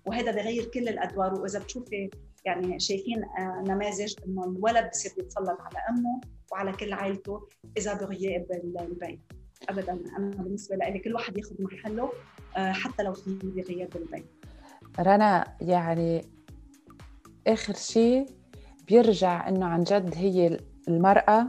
وهذا 0.07 0.31
بغير 0.33 0.65
كل 0.65 0.89
الأدوار. 0.89 1.41
وإذا 1.41 1.59
بتشوفي 1.59 2.11
يعني 2.45 2.81
شايفين 2.81 3.25
آه، 3.25 3.65
نماذج 3.69 4.15
إنه 4.27 4.45
الولد 4.45 4.91
بصير 4.91 5.13
يتسلط 5.19 5.59
على 5.61 5.79
أمه 5.91 6.21
وعلى 6.53 6.73
كل 6.73 6.93
عائلته 6.93 7.49
إذا 7.77 7.95
بغياب 7.95 8.47
ال- 8.53 8.79
البي 8.81 9.21
ابدا. 9.69 9.93
أنا 10.19 10.31
بالنسبة 10.43 10.77
لي 10.77 10.99
كل 10.99 11.15
واحد 11.15 11.39
ياخذ 11.39 11.55
محله 11.59 12.13
آه، 12.57 12.73
حتى 12.73 13.03
لو 13.03 13.13
في 13.13 13.39
بغياب 13.43 13.97
البي 13.97 14.25
رنا 15.01 15.57
يعني 15.61 16.25
آخر 17.47 17.75
شيء 17.75 18.27
بيرجع 18.89 19.49
إنه 19.49 19.67
عن 19.67 19.83
جد 19.83 20.15
هي 20.15 20.59
المرأة 20.89 21.47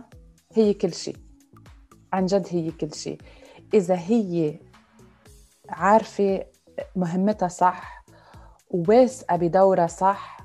هي 0.54 0.74
كل 0.74 0.94
شيء 0.94 1.18
عن 2.14 2.26
جد 2.26 2.48
هي 2.50 2.72
كل 2.72 2.94
شيء 2.94 3.18
إذا 3.74 3.96
هي 3.96 4.60
عارفة 5.70 6.46
مهمتها 6.96 7.48
صح 7.48 8.06
وواثقة 8.70 9.36
بدورها 9.36 9.88
صح 9.88 10.38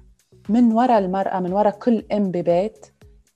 من 0.48 0.72
وراء 0.72 0.98
المرأة 0.98 1.40
من 1.40 1.52
وراء 1.52 1.78
كل 1.78 2.04
أم 2.12 2.30
ببيت 2.30 2.87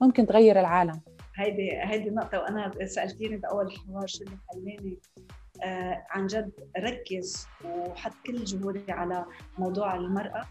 ممكن 0.01 0.27
تغير 0.27 0.61
العالم. 0.61 1.01
هيدي 1.37 1.71
هيدي 1.83 2.11
نقطة 2.11 2.39
وأنا 2.39 2.87
سألتيني 2.87 3.37
بأول 3.37 3.73
حوار 3.73 4.07
شو 4.07 4.25
اللي 4.25 4.37
خلاني 4.53 4.99
آه 5.63 6.07
عن 6.11 6.27
جد 6.27 6.53
ركز 6.79 7.47
وحط 7.65 8.13
كل 8.27 8.45
جهودي 8.45 8.93
على 8.93 9.25
موضوع 9.59 9.95
المرأة 9.95 10.45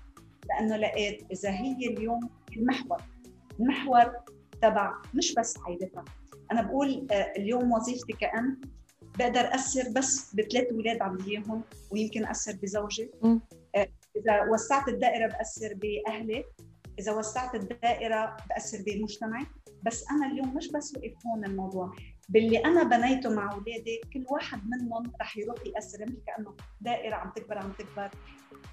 لأنه 0.49 0.77
لقيت 0.77 1.31
إذا 1.31 1.49
هي 1.51 1.87
اليوم 1.87 2.29
المحور 2.57 3.01
المحور 3.59 4.11
تبع 4.61 4.93
مش 5.13 5.33
بس 5.35 5.57
عائلتها 5.67 6.03
أنا 6.51 6.61
بقول 6.61 7.07
آه 7.11 7.33
اليوم 7.37 7.71
وظيفتي 7.71 8.13
كأم 8.13 8.61
بقدر 9.19 9.55
أثر 9.55 9.83
بس 9.95 10.35
بثلاث 10.35 10.67
أولاد 10.71 11.01
عندي 11.01 11.31
إياهم 11.31 11.61
ويمكن 11.91 12.25
أثر 12.25 12.55
بزوجي. 12.61 13.11
آه 13.75 13.87
إذا 14.17 14.43
وسعت 14.51 14.87
الدائرة 14.87 15.27
بأثر 15.27 15.73
بأهلي 15.73 16.43
إذا 16.99 17.11
وسعت 17.11 17.55
الدائرة 17.55 18.37
بأثر 18.49 18.77
بمجتمعي. 18.85 19.45
بس 19.83 20.05
أنا 20.11 20.31
اليوم 20.31 20.57
مش 20.57 20.71
بس 20.71 20.93
وقف 20.97 21.27
هون 21.27 21.45
الموضوع 21.45 21.91
باللي 22.29 22.57
أنا 22.57 22.83
بنيته 22.83 23.29
مع 23.29 23.53
أولادي 23.53 24.01
كل 24.13 24.25
واحد 24.29 24.61
منهم 24.65 25.11
رح 25.21 25.37
يروح 25.37 25.57
يأثر. 25.65 26.03
مثل 26.05 26.21
كأنه 26.27 26.55
دائرة 26.81 27.15
عم 27.15 27.31
تكبر 27.35 27.57
عم 27.57 27.71
تكبر. 27.71 28.09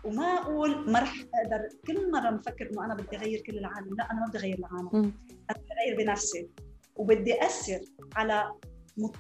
وما 0.05 0.25
أقول 0.25 0.91
ما 0.91 0.99
رح 0.99 1.15
أقدر 1.35 1.69
كل 1.87 2.11
مرة 2.11 2.31
بفكر 2.31 2.71
إنه 2.71 2.85
أنا 2.85 2.95
بدي 2.95 3.17
أغير 3.17 3.41
كل 3.41 3.59
العالم. 3.59 3.95
لا 3.99 4.11
أنا 4.11 4.21
ما 4.21 4.27
بدي 4.27 4.39
أغير 4.39 4.59
العالم. 4.59 4.89
أنا 5.51 5.59
بدي 5.59 5.73
أغير 5.81 6.07
بنفسي. 6.07 6.51
وبدي 6.97 7.43
أثر 7.47 7.81
على 8.17 8.53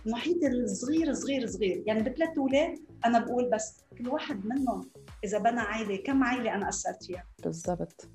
محيطي 0.07 0.47
الصغير 0.47 1.13
صغير 1.15 1.47
صغير. 1.47 1.83
يعني 1.87 2.03
بثلاث 2.03 2.39
أولاد 2.39 2.79
أنا 3.05 3.19
بقول 3.19 3.51
بس 3.51 3.85
كل 3.99 4.09
واحد 4.09 4.47
منهم 4.47 4.91
إذا 5.25 5.39
بنى 5.39 5.61
عائله 5.61 5.97
كم 5.97 6.25
عائله 6.25 6.55
أنا 6.55 6.69
أثرت 6.69 7.05
فيها؟ 7.05 7.25
بالضبط. 7.43 8.09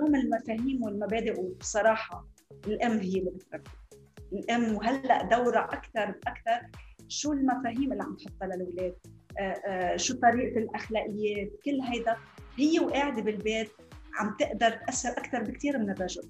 اليوم 0.00 0.14
المفاهيم 0.14 0.82
والمبادئ 0.82 1.40
وبصراحه 1.40 2.26
الأم 2.66 2.98
هي 2.98 3.18
اللي 3.18 3.30
بتربي 3.30 3.70
الأم 4.32 4.74
وهلأ 4.74 5.22
دورها 5.22 5.64
أكثر 5.64 6.14
أكثر 6.26 6.66
شو 7.08 7.32
المفاهيم 7.32 7.92
اللي 7.92 8.02
عم 8.02 8.16
تحطها 8.16 8.46
للأولاد؟ 8.56 8.94
آه، 9.38 9.42
آه، 9.42 9.96
شو 9.96 10.14
طريقة 10.14 10.58
الأخلاقيات؟ 10.58 11.50
كل 11.64 11.80
هيدا 11.80 12.16
هي 12.56 12.80
وقاعدة 12.80 13.22
بالبيت 13.22 13.70
عم 14.14 14.36
تقدر 14.38 14.70
تأثر 14.70 15.08
أكثر 15.08 15.42
بكثير 15.42 15.78
من 15.78 15.90
الرجل. 15.90 16.22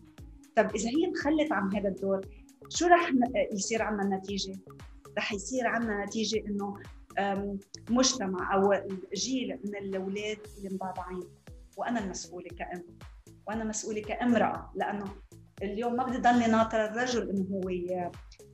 طب 0.57 0.75
إذا 0.75 0.89
هي 0.89 1.13
تخلت 1.15 1.53
عن 1.53 1.77
هذا 1.77 1.89
الدور 1.89 2.21
شو 2.69 2.87
رح 2.87 3.13
ن- 3.13 3.33
يصير 3.53 3.83
عنا 3.83 4.03
النتيجه 4.03 4.55
رح 5.19 5.33
يصير 5.33 5.67
عنا 5.67 6.05
نتيجة 6.05 6.43
إنه 6.47 6.75
مجتمع 7.91 8.55
أو 8.55 8.75
جيل 9.15 9.59
من 9.65 9.77
الأولاد 9.77 10.39
اللي 10.59 10.69
مضاضعين 10.75 11.23
وأنا 11.77 12.01
المسؤولة 12.05 12.49
كأم. 12.59 12.85
وأنا 13.47 13.65
مسؤولة 13.65 14.01
كامرأة 14.03 14.73
لأنه 14.77 15.05
اليوم 15.63 15.97
ما 15.97 16.05
بدي 16.05 16.19
ضلني 16.19 16.47
ناطره 16.47 16.85
الرجل 16.87 17.31
إنه 17.31 17.47
هو 17.65 17.69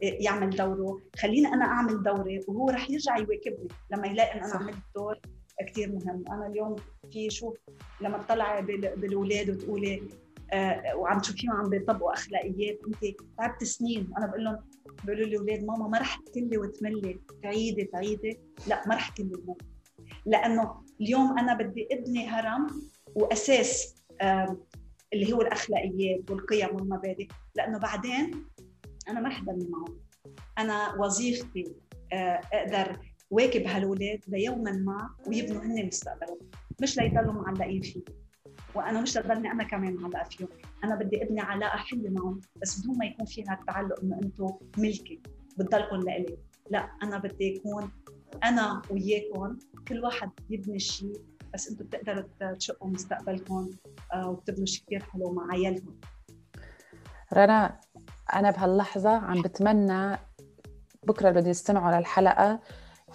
يعمل 0.03 0.51
دورة. 0.51 1.01
خليني 1.19 1.49
أنا 1.49 1.65
أعمل 1.65 2.03
دوري 2.03 2.41
وهو 2.49 2.71
رح 2.71 2.91
يرجع 2.91 3.17
يواكبني 3.19 3.69
لما 3.93 4.07
يلاقي 4.07 4.35
إن 4.39 4.45
أنا. 4.45 4.55
عملت 4.57 4.77
دور 4.95 5.21
كثير 5.67 5.93
مهم. 5.93 6.25
أنا 6.33 6.47
اليوم 6.47 6.77
في 7.13 7.31
شوف 7.31 7.55
لما 8.01 8.19
تطلعي 8.19 8.63
بال- 8.63 8.97
بالأولاد 8.97 9.51
وتقولي 9.51 10.03
آه 10.53 10.97
وعم 10.97 11.21
تشوفيهم 11.21 11.53
عم 11.53 11.71
بيطبقوا 11.71 12.13
أخلاقيات 12.13 12.79
انت 12.87 13.17
تعبت 13.39 13.65
سنين. 13.65 14.09
وأنا 14.13 14.27
بقول 14.27 14.45
لهم 14.45 14.57
بيقولوا 15.05 15.27
لي 15.27 15.37
أولاد 15.39 15.65
ماما 15.65 15.89
ما 15.89 15.99
رح 15.99 16.17
تكلي 16.27 16.59
وتملي 16.59 17.21
تعيدي 17.43 17.85
تعيدي. 17.85 18.39
لا 18.67 18.83
ما 18.89 18.95
رح 18.95 19.11
كلي 19.11 19.33
الموت 19.35 19.63
لأنه 20.27 20.83
اليوم 21.01 21.39
أنا 21.39 21.55
بدي 21.55 21.89
ابني 21.93 22.27
هرم 22.29 22.67
وأساس 23.15 23.97
اللي 25.13 25.33
هو 25.33 25.43
الأخلاقيات 25.43 26.31
والقيم 26.31 26.75
والمبادئ. 26.75 27.29
لأنه 27.55 27.79
بعدين 27.79 28.45
أنا 29.09 29.21
ما 29.21 29.29
رح 29.29 29.43
معهم. 29.43 29.99
أنا 30.59 30.95
وظيفتي 30.95 31.75
آه، 32.13 32.41
أقدر 32.53 32.99
واكب 33.31 33.67
هالولاد 33.67 34.21
ليوما 34.29 34.73
ما 34.73 35.11
ويبنوا 35.27 35.63
هن 35.63 35.87
مستقبلهم 35.87 36.39
مش 36.83 36.99
ليضلوا 36.99 37.33
معلقين 37.33 37.81
فيه. 37.81 38.05
وأنا 38.75 39.01
مش 39.01 39.19
لضلني 39.19 39.51
أنا 39.53 39.65
كمان 39.65 39.95
معلقة 39.95 40.25
فيهم. 40.25 40.49
أنا 40.85 40.95
بدي 40.95 41.23
أبني 41.23 41.41
علاقة 41.41 41.77
حلوة 41.77 42.11
معهم 42.11 42.41
بس 42.63 42.81
بدون 42.81 42.99
ما 42.99 43.07
يكون 43.07 43.27
فيها 43.27 43.59
التعلق 43.61 44.01
إنه 44.01 44.21
أنتم 44.23 44.51
ملكي 44.79 45.21
بتضلكم 45.59 45.97
لإلي. 45.97 46.39
لا 46.71 46.91
أنا 47.03 47.19
بدي 47.19 47.45
يكون 47.45 47.91
أنا 48.45 48.83
وياكم 48.91 49.59
كل 49.89 50.05
واحد 50.05 50.31
يبني 50.51 50.79
شيء 50.79 51.13
بس 51.57 51.69
أنتم 51.69 51.85
بتقدروا 51.85 52.55
تشقوا 52.55 52.89
مستقبلكم 52.89 53.71
آه، 54.13 54.29
وتبنوا 54.29 54.67
شيء 54.67 54.85
كثير 54.87 55.03
حلو 55.03 55.33
مع 55.33 55.53
عيالكم. 55.53 55.95
رنا 57.35 57.81
أنا 58.35 58.51
بهاللحظة 58.51 59.11
عم 59.11 59.43
بتمنى 59.43 60.19
بكرة 61.03 61.29
اللي 61.29 61.41
بده 61.41 61.51
يستمعوا 61.51 61.99
للحلقة 61.99 62.61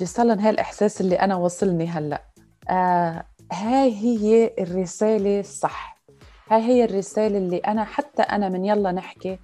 يوصلن 0.01 0.39
هالإحساس 0.39 1.01
اللي 1.01 1.15
أنا 1.15 1.36
وصلني 1.36 1.88
هلأ. 1.88 2.21
آه 2.69 3.25
هاي 3.51 3.93
هي 3.93 4.54
الرسالة 4.60 5.39
الصح. 5.39 6.01
هاي 6.49 6.62
هي 6.62 6.84
الرسالة 6.84 7.38
اللي 7.38 7.58
أنا 7.58 7.84
حتى 7.84 8.21
أنا 8.21 8.49
من 8.49 8.65
يلا 8.65 8.91
نحكي 8.91 9.39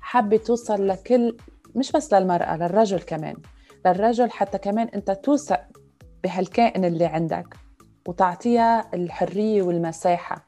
حابة 0.00 0.36
توصل 0.36 0.88
لكل 0.88 1.36
مش 1.74 1.92
بس 1.92 2.14
للمرأة 2.14 2.56
للرجل 2.56 2.98
كمان. 2.98 3.36
للرجل 3.86 4.30
حتى 4.30 4.58
كمان 4.58 4.88
أنت 4.88 5.10
توثق 5.10 5.60
بهالكائن 6.24 6.84
اللي 6.84 7.04
عندك. 7.06 7.65
وتعطيها 8.06 8.94
الحرية 8.94 9.62
والمساحة. 9.62 10.46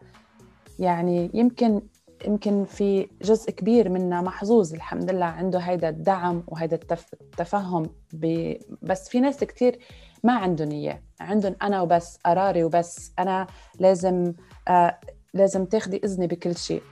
يعني 0.79 1.31
يمكن 1.35 1.81
يمكن 2.27 2.64
في 2.64 3.09
جزء 3.23 3.51
كبير 3.51 3.88
منا 3.88 4.21
محظوظ 4.21 4.75
الحمد 4.75 5.11
لله 5.11 5.27
عنده 5.27 5.59
هيدا 5.59 5.88
الدعم 5.88 6.42
وهيدا 6.47 6.77
التف... 6.77 7.14
التفهم 7.21 7.90
ب... 8.12 8.55
بس 8.83 9.09
في 9.09 9.21
ناس 9.21 9.44
كتير 9.44 9.79
ما 10.25 10.33
عندهم 10.33 10.71
إياه. 10.71 11.03
عندهم 11.21 11.57
أنا 11.62 11.83
وبس 11.83 12.18
قراري 12.27 12.64
وبس. 12.64 13.12
أنا 13.18 13.47
لازم 13.79 14.33
آه 14.68 14.99
لازم 15.35 15.64
تاخدي 15.64 16.01
إذني 16.05 16.27
بكل 16.27 16.57
شيء. 16.57 16.83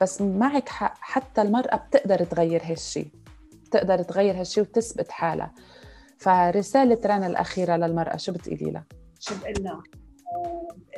بس 0.00 0.22
معك 0.22 0.68
حق 0.68 0.94
حتى 1.00 1.42
المرأة 1.42 1.76
بتقدر 1.76 2.24
تغير 2.24 2.62
هالشيء 2.64 3.08
بتقدر 3.66 4.02
تغير 4.02 4.40
هالشيء 4.40 4.64
وتثبت 4.64 5.10
حالها. 5.10 5.52
فرسالة 6.18 6.98
رنا 7.06 7.26
الأخيرة 7.26 7.76
للمرأة 7.76 8.16
شو 8.16 8.32
بتقولي 8.32 8.70
لها؟ 8.70 8.84
شو 9.20 9.34
بقول 9.42 9.82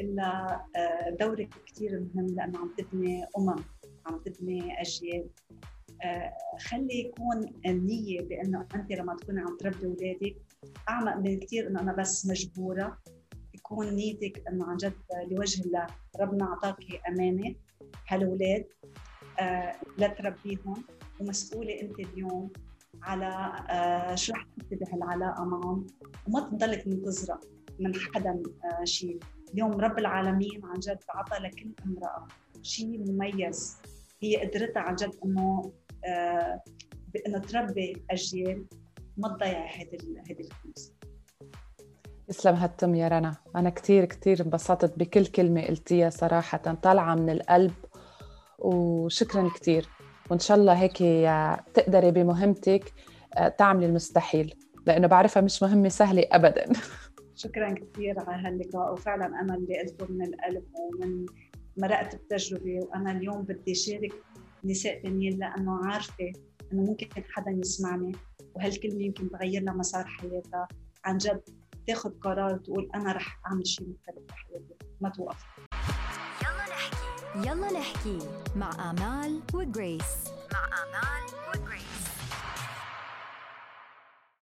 لها؟ 0.00 0.66
آه، 0.76 1.10
دورك 1.20 1.48
كثير 1.66 2.06
مهم 2.14 2.26
لأنه 2.26 2.58
عم 2.58 2.70
تبني 2.78 3.24
أمم 3.38 3.56
عم 4.06 4.18
تبني 4.24 4.80
أجيال. 4.80 5.26
آه، 6.04 6.32
خلي 6.60 7.00
يكون 7.00 7.52
النية 7.66 8.20
بأنه 8.20 8.66
أنت 8.74 8.92
لما 8.92 9.16
تكوني 9.16 9.40
عم 9.40 9.56
تربي 9.56 9.86
أولادك 9.86 10.36
أعمق 10.88 11.16
من 11.16 11.38
كثير 11.40 11.68
إنه 11.68 11.80
أنا 11.80 11.92
بس 11.92 12.26
مجبورة. 12.26 12.98
يكون 13.54 13.94
نيتك 13.94 14.42
إنه 14.48 14.64
عن 14.64 14.76
جد 14.76 14.92
لوجه 15.30 15.62
الله 15.62 15.86
ربنا 16.20 16.44
أعطاكي 16.44 17.00
أمانة 17.08 17.54
هالأولاد 18.08 18.64
آه 19.40 19.74
لتربيهم 19.98 20.84
ومسؤولة 21.20 21.80
أنت 21.80 22.00
اليوم 22.00 22.50
على 23.02 23.52
شو 24.16 24.32
رح 24.32 24.46
تحطي 24.58 24.76
بهالعلاقة 24.76 25.44
معهم. 25.44 25.86
وما 26.28 26.40
تضلك 26.40 26.86
منتظرة. 26.86 27.40
من 27.78 27.94
حدا 27.94 28.42
آه 28.64 28.84
شيء 28.84 29.18
اليوم 29.54 29.72
رب 29.72 29.98
العالمين 29.98 30.60
عن 30.64 30.78
جد 30.78 30.98
عطى 31.08 31.36
لكل 31.38 31.72
امرأة 31.86 32.28
شيء 32.62 32.98
مميز 33.08 33.76
هي 34.22 34.36
قدرتها 34.36 34.80
عن 34.80 34.94
جد 34.94 35.14
إنه 35.24 35.72
آه 36.04 36.62
بانه 37.14 37.38
تربي 37.38 38.02
أجيال 38.10 38.64
ما 39.16 39.28
تضيع 39.28 39.66
هيدي 39.66 40.22
هيدي 40.28 40.42
الكنوز 40.42 40.92
يسلم 42.28 42.54
هالتم 42.54 42.94
يا 42.94 43.08
رنا. 43.08 43.36
أنا 43.56 43.70
كتير 43.70 44.04
كتير 44.04 44.42
انبسطت 44.42 44.98
بكل 44.98 45.26
كلمة 45.26 45.66
قلتيها 45.66 46.10
صراحة 46.10 46.58
طالعة 46.58 47.14
من 47.14 47.30
القلب 47.30 47.72
وشكرا 48.58 49.50
كتير. 49.54 49.88
وإن 50.30 50.38
شاء 50.38 50.56
الله 50.56 50.72
هيك 50.72 50.98
تقدري 51.74 52.10
بمهمتك 52.10 52.92
آه، 53.34 53.48
تعملي 53.48 53.86
المستحيل 53.86 54.54
لأنه 54.86 55.06
بعرفها 55.06 55.40
مش 55.40 55.62
مهمة 55.62 55.88
سهلة 55.88 56.24
أبدا. 56.32 56.64
شكرا 57.40 57.74
كثير 57.74 58.20
على 58.20 58.48
هاللقاء 58.48 58.92
وفعلا 58.92 59.26
أنا 59.26 59.54
اللي 59.54 59.80
قلته 59.80 60.06
من 60.12 60.24
القلب 60.24 60.64
ومن 60.74 61.26
مرقت 61.76 62.14
بتجربة 62.14 62.80
وأنا 62.82 63.10
اليوم 63.12 63.42
بدي 63.42 63.74
شارك 63.74 64.12
نساء 64.64 65.02
ثانيين 65.02 65.38
لأنه 65.38 65.86
عارفة 65.86 66.32
إنه 66.72 66.82
ممكن 66.82 67.08
حدا 67.30 67.50
يسمعني 67.50 68.12
وهالكلمة 68.54 69.02
يمكن 69.02 69.30
تغير 69.30 69.62
لها 69.62 69.74
مسار 69.74 70.04
حياتها. 70.04 70.68
عن 71.04 71.18
جد 71.18 71.42
تاخذ 71.86 72.10
قرار 72.20 72.58
تقول 72.58 72.90
أنا 72.94 73.12
رح 73.12 73.40
أعمل 73.46 73.66
شيء 73.66 73.88
مختلف 73.88 74.24
بحياتي 74.28 74.74
ما 75.00 75.08
توقف. 75.08 75.46
يلا 76.42 76.66
نحكي. 76.70 77.48
يلا 77.48 77.80
نحكي 77.80 78.18
مع 78.56 78.90
آمال 78.90 79.40
وجريس. 79.54 80.24
مع 80.52 80.64
آمال 80.64 81.24
وجريس. 81.48 81.99